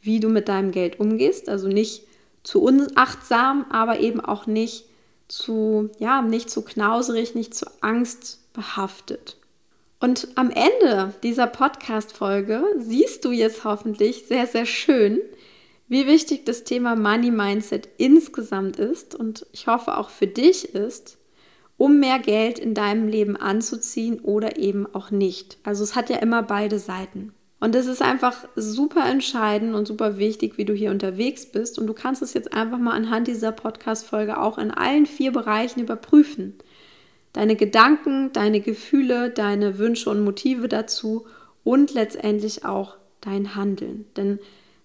wie 0.00 0.18
du 0.18 0.28
mit 0.28 0.48
deinem 0.48 0.72
Geld 0.72 0.98
umgehst. 0.98 1.48
Also 1.48 1.68
nicht 1.68 2.04
zu 2.42 2.60
unachtsam, 2.62 3.66
aber 3.70 4.00
eben 4.00 4.20
auch 4.20 4.46
nicht 4.46 4.86
zu, 5.32 5.90
ja, 5.98 6.20
nicht 6.20 6.50
zu 6.50 6.62
knauserig, 6.62 7.34
nicht 7.34 7.54
zu 7.54 7.66
angstbehaftet. 7.80 9.38
Und 9.98 10.28
am 10.34 10.50
Ende 10.50 11.14
dieser 11.22 11.46
Podcast-Folge 11.46 12.62
siehst 12.76 13.24
du 13.24 13.30
jetzt 13.30 13.64
hoffentlich 13.64 14.26
sehr, 14.26 14.46
sehr 14.46 14.66
schön, 14.66 15.20
wie 15.88 16.06
wichtig 16.06 16.44
das 16.44 16.64
Thema 16.64 16.96
Money 16.96 17.30
Mindset 17.30 17.88
insgesamt 17.96 18.78
ist 18.78 19.14
und 19.14 19.46
ich 19.52 19.66
hoffe 19.66 19.96
auch 19.96 20.10
für 20.10 20.26
dich 20.26 20.74
ist, 20.74 21.18
um 21.78 21.98
mehr 21.98 22.18
Geld 22.18 22.58
in 22.58 22.74
deinem 22.74 23.08
Leben 23.08 23.36
anzuziehen 23.36 24.20
oder 24.20 24.58
eben 24.58 24.86
auch 24.94 25.10
nicht. 25.10 25.58
Also 25.62 25.82
es 25.82 25.96
hat 25.96 26.10
ja 26.10 26.16
immer 26.18 26.42
beide 26.42 26.78
Seiten. 26.78 27.32
Und 27.62 27.76
es 27.76 27.86
ist 27.86 28.02
einfach 28.02 28.34
super 28.56 29.08
entscheidend 29.08 29.76
und 29.76 29.86
super 29.86 30.18
wichtig, 30.18 30.58
wie 30.58 30.64
du 30.64 30.74
hier 30.74 30.90
unterwegs 30.90 31.46
bist. 31.46 31.78
Und 31.78 31.86
du 31.86 31.92
kannst 31.92 32.20
es 32.20 32.34
jetzt 32.34 32.52
einfach 32.52 32.78
mal 32.78 32.90
anhand 32.90 33.28
dieser 33.28 33.52
Podcast-Folge 33.52 34.40
auch 34.40 34.58
in 34.58 34.72
allen 34.72 35.06
vier 35.06 35.30
Bereichen 35.30 35.78
überprüfen. 35.78 36.54
Deine 37.32 37.54
Gedanken, 37.54 38.32
deine 38.32 38.58
Gefühle, 38.58 39.30
deine 39.30 39.78
Wünsche 39.78 40.10
und 40.10 40.24
Motive 40.24 40.66
dazu 40.66 41.24
und 41.62 41.94
letztendlich 41.94 42.64
auch 42.64 42.96
dein 43.20 43.54
Handeln. 43.54 44.06
Denn 44.16 44.40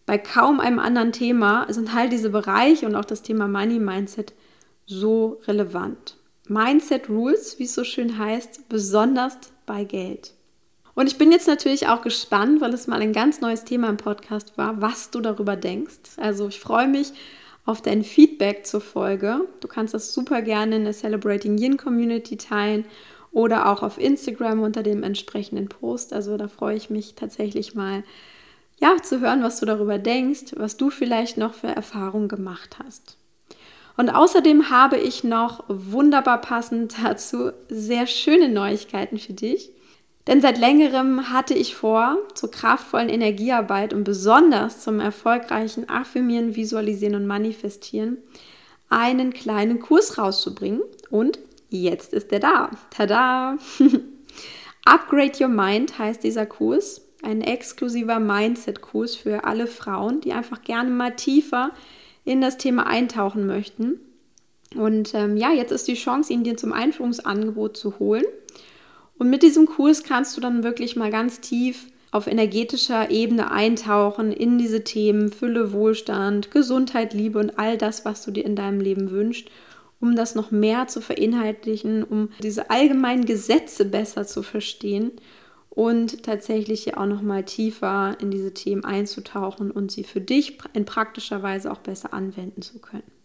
bei 0.06 0.20
kaum 0.20 0.60
einem 0.60 0.78
anderen 0.78 1.14
Thema 1.14 1.66
sind 1.74 1.96
halt 1.96 2.12
diese 2.12 2.30
Bereiche 2.30 2.86
und 2.86 2.96
auch 2.96 3.06
das 3.06 3.24
Thema 3.24 3.48
Money 3.48 3.80
Mindset 3.80 4.36
so 4.86 5.42
relevant. 5.48 6.16
Mindset 6.48 7.10
Rules, 7.10 7.58
wie 7.58 7.64
es 7.64 7.74
so 7.74 7.84
schön 7.84 8.20
heißt, 8.20 8.70
besonders 8.70 9.36
bei 9.66 9.84
Geld. 9.84 10.37
Und 10.98 11.06
ich 11.06 11.20
bin 11.20 11.32
jetzt 11.32 11.48
natürlich 11.48 11.90
auch 11.90 12.02
gespannt, 12.02 12.60
weil 12.60 12.74
es 12.74 12.88
mal 12.88 13.00
ein 13.02 13.14
ganz 13.14 13.40
neues 13.40 13.64
Thema 13.64 13.88
im 13.88 13.98
Podcast 13.98 14.58
war, 14.58 14.82
was 14.82 15.12
du 15.12 15.22
darüber 15.22 15.56
denkst. 15.56 16.18
Also 16.18 16.48
ich 16.48 16.60
freue 16.60 16.88
mich 16.88 17.14
auf 17.68 17.84
dein 17.84 18.04
Feedback 18.04 18.66
zur 18.66 18.82
Folge. 18.82 19.42
Du 19.60 19.68
kannst 19.68 19.94
das 19.94 20.12
super 20.12 20.42
gerne 20.42 20.78
in 20.78 20.86
der 20.86 20.94
Celebrating 20.94 21.60
Yin 21.60 21.78
Community 21.78 22.36
teilen 22.36 22.84
oder 23.32 23.72
auch 23.72 23.84
auf 23.84 24.00
Instagram 24.00 24.64
unter 24.64 24.82
dem 24.82 25.04
entsprechenden 25.04 25.70
Post. 25.70 26.14
Also 26.14 26.36
da 26.36 26.48
freue 26.48 26.76
ich 26.76 26.90
mich 26.90 27.14
tatsächlich 27.14 27.76
mal, 27.76 28.04
ja, 28.82 28.96
zu 29.00 29.20
hören, 29.20 29.44
was 29.44 29.60
du 29.60 29.68
darüber 29.68 30.00
denkst, 30.00 30.56
was 30.56 30.78
du 30.78 30.90
vielleicht 30.90 31.38
noch 31.38 31.54
für 31.54 31.68
Erfahrungen 31.68 32.28
gemacht 32.28 32.78
hast. 32.84 33.18
Und 33.98 34.10
außerdem 34.10 34.72
habe 34.72 34.98
ich 34.98 35.24
noch 35.24 35.64
wunderbar 35.68 36.42
passend 36.42 36.96
dazu 37.04 37.52
sehr 37.70 38.08
schöne 38.08 38.50
Neuigkeiten 38.50 39.20
für 39.20 39.34
dich. 39.34 39.74
Denn 40.28 40.42
seit 40.42 40.58
längerem 40.58 41.32
hatte 41.32 41.54
ich 41.54 41.76
vor, 41.76 42.18
zur 42.36 42.52
kraftvollen 42.52 43.10
Energiearbeit 43.10 43.94
und 43.94 44.04
besonders 44.04 44.82
zum 44.82 45.00
erfolgreichen 45.00 45.90
Affirmieren, 45.90 46.56
Visualisieren 46.56 47.16
und 47.16 47.26
Manifestieren 47.28 48.18
einen 48.90 49.34
kleinen 49.34 49.80
Kurs 49.80 50.18
rauszubringen. 50.18 50.82
Und 51.10 51.40
jetzt 51.70 52.14
ist 52.14 52.32
er 52.32 52.40
da. 52.40 52.72
Tada! 52.90 53.58
Upgrade 54.86 55.34
Your 55.42 55.50
Mind 55.50 55.98
heißt 55.98 56.24
dieser 56.24 56.46
Kurs. 56.46 57.02
Ein 57.24 57.42
exklusiver 57.42 58.20
Mindset-Kurs 58.20 59.16
für 59.16 59.44
alle 59.44 59.68
Frauen, 59.68 60.22
die 60.22 60.34
einfach 60.34 60.62
gerne 60.62 60.90
mal 60.90 61.16
tiefer 61.16 61.72
in 62.24 62.42
das 62.42 62.58
Thema 62.58 62.86
eintauchen 62.86 63.48
möchten. 63.48 64.00
Und 64.76 65.14
ähm, 65.14 65.38
ja, 65.38 65.52
jetzt 65.52 65.72
ist 65.72 65.88
die 65.88 65.96
Chance, 65.96 66.32
ihn 66.32 66.44
dir 66.44 66.58
zum 66.58 66.74
Einführungsangebot 66.74 67.78
zu 67.78 68.00
holen. 68.00 68.26
Und 69.18 69.30
mit 69.30 69.44
diesem 69.44 69.66
Kurs 69.66 70.04
kannst 70.04 70.38
du 70.38 70.42
dann 70.42 70.64
wirklich 70.64 70.96
mal 70.96 71.10
ganz 71.10 71.42
tief 71.42 71.88
auf 72.12 72.28
energetischer 72.28 73.12
Ebene 73.12 73.52
eintauchen 73.52 74.32
in 74.32 74.58
diese 74.58 74.84
Themen 74.84 75.32
Fülle, 75.32 75.74
Wohlstand, 75.74 76.52
Gesundheit, 76.52 77.14
Liebe 77.14 77.40
und 77.40 77.60
all 77.60 77.78
das, 77.78 78.06
was 78.06 78.24
du 78.24 78.32
dir 78.32 78.46
in 78.46 78.56
deinem 78.56 78.80
Leben 78.80 79.12
wünschst, 79.12 79.50
um 80.00 80.16
das 80.16 80.36
noch 80.36 80.52
mehr 80.52 80.88
zu 80.88 81.02
verinhaltlichen, 81.02 82.04
um 82.04 82.30
diese 82.42 82.70
allgemeinen 82.70 83.26
Gesetze 83.26 83.86
besser 83.86 84.26
zu 84.26 84.44
verstehen 84.44 85.12
und 85.70 86.24
tatsächlich 86.24 86.84
hier 86.84 87.00
auch 87.00 87.06
noch 87.06 87.22
mal 87.22 87.44
tiefer 87.44 88.16
in 88.20 88.32
diese 88.32 88.54
Themen 88.54 88.84
einzutauchen 88.84 89.70
und 89.70 89.92
sie 89.92 90.04
für 90.04 90.22
dich 90.22 90.58
in 90.74 90.86
praktischer 90.86 91.44
Weise 91.44 91.72
auch 91.72 91.80
besser 91.80 92.14
anwenden 92.14 92.62
zu 92.62 92.80
können. 92.80 93.17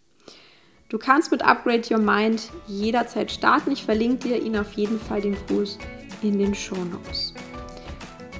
Du 0.92 0.98
kannst 0.98 1.30
mit 1.30 1.40
Upgrade 1.42 1.82
Your 1.90 2.00
Mind 2.00 2.50
jederzeit 2.66 3.32
starten. 3.32 3.70
Ich 3.72 3.82
verlinke 3.82 4.28
dir 4.28 4.42
ihn 4.42 4.58
auf 4.58 4.74
jeden 4.74 5.00
Fall 5.00 5.22
den 5.22 5.34
Kurs 5.46 5.78
in 6.20 6.38
den 6.38 6.54
Show 6.54 6.76
Notes. 6.76 7.32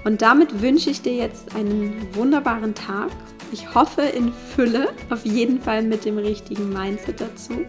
Und 0.05 0.21
damit 0.21 0.61
wünsche 0.61 0.91
ich 0.91 1.01
dir 1.01 1.15
jetzt 1.15 1.57
einen 1.57 2.15
wunderbaren 2.15 2.75
Tag. 2.75 3.09
Ich 3.53 3.75
hoffe 3.75 4.03
in 4.03 4.35
Fülle, 4.55 4.93
auf 5.09 5.25
jeden 5.25 5.63
Fall 5.63 5.83
mit 5.83 6.05
dem 6.05 6.19
richtigen 6.19 6.71
Mindset 6.71 7.23
dazu. 7.23 7.65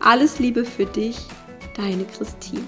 Alles 0.00 0.40
Liebe 0.40 0.64
für 0.64 0.86
dich, 0.86 1.16
deine 1.76 2.04
Christine. 2.04 2.64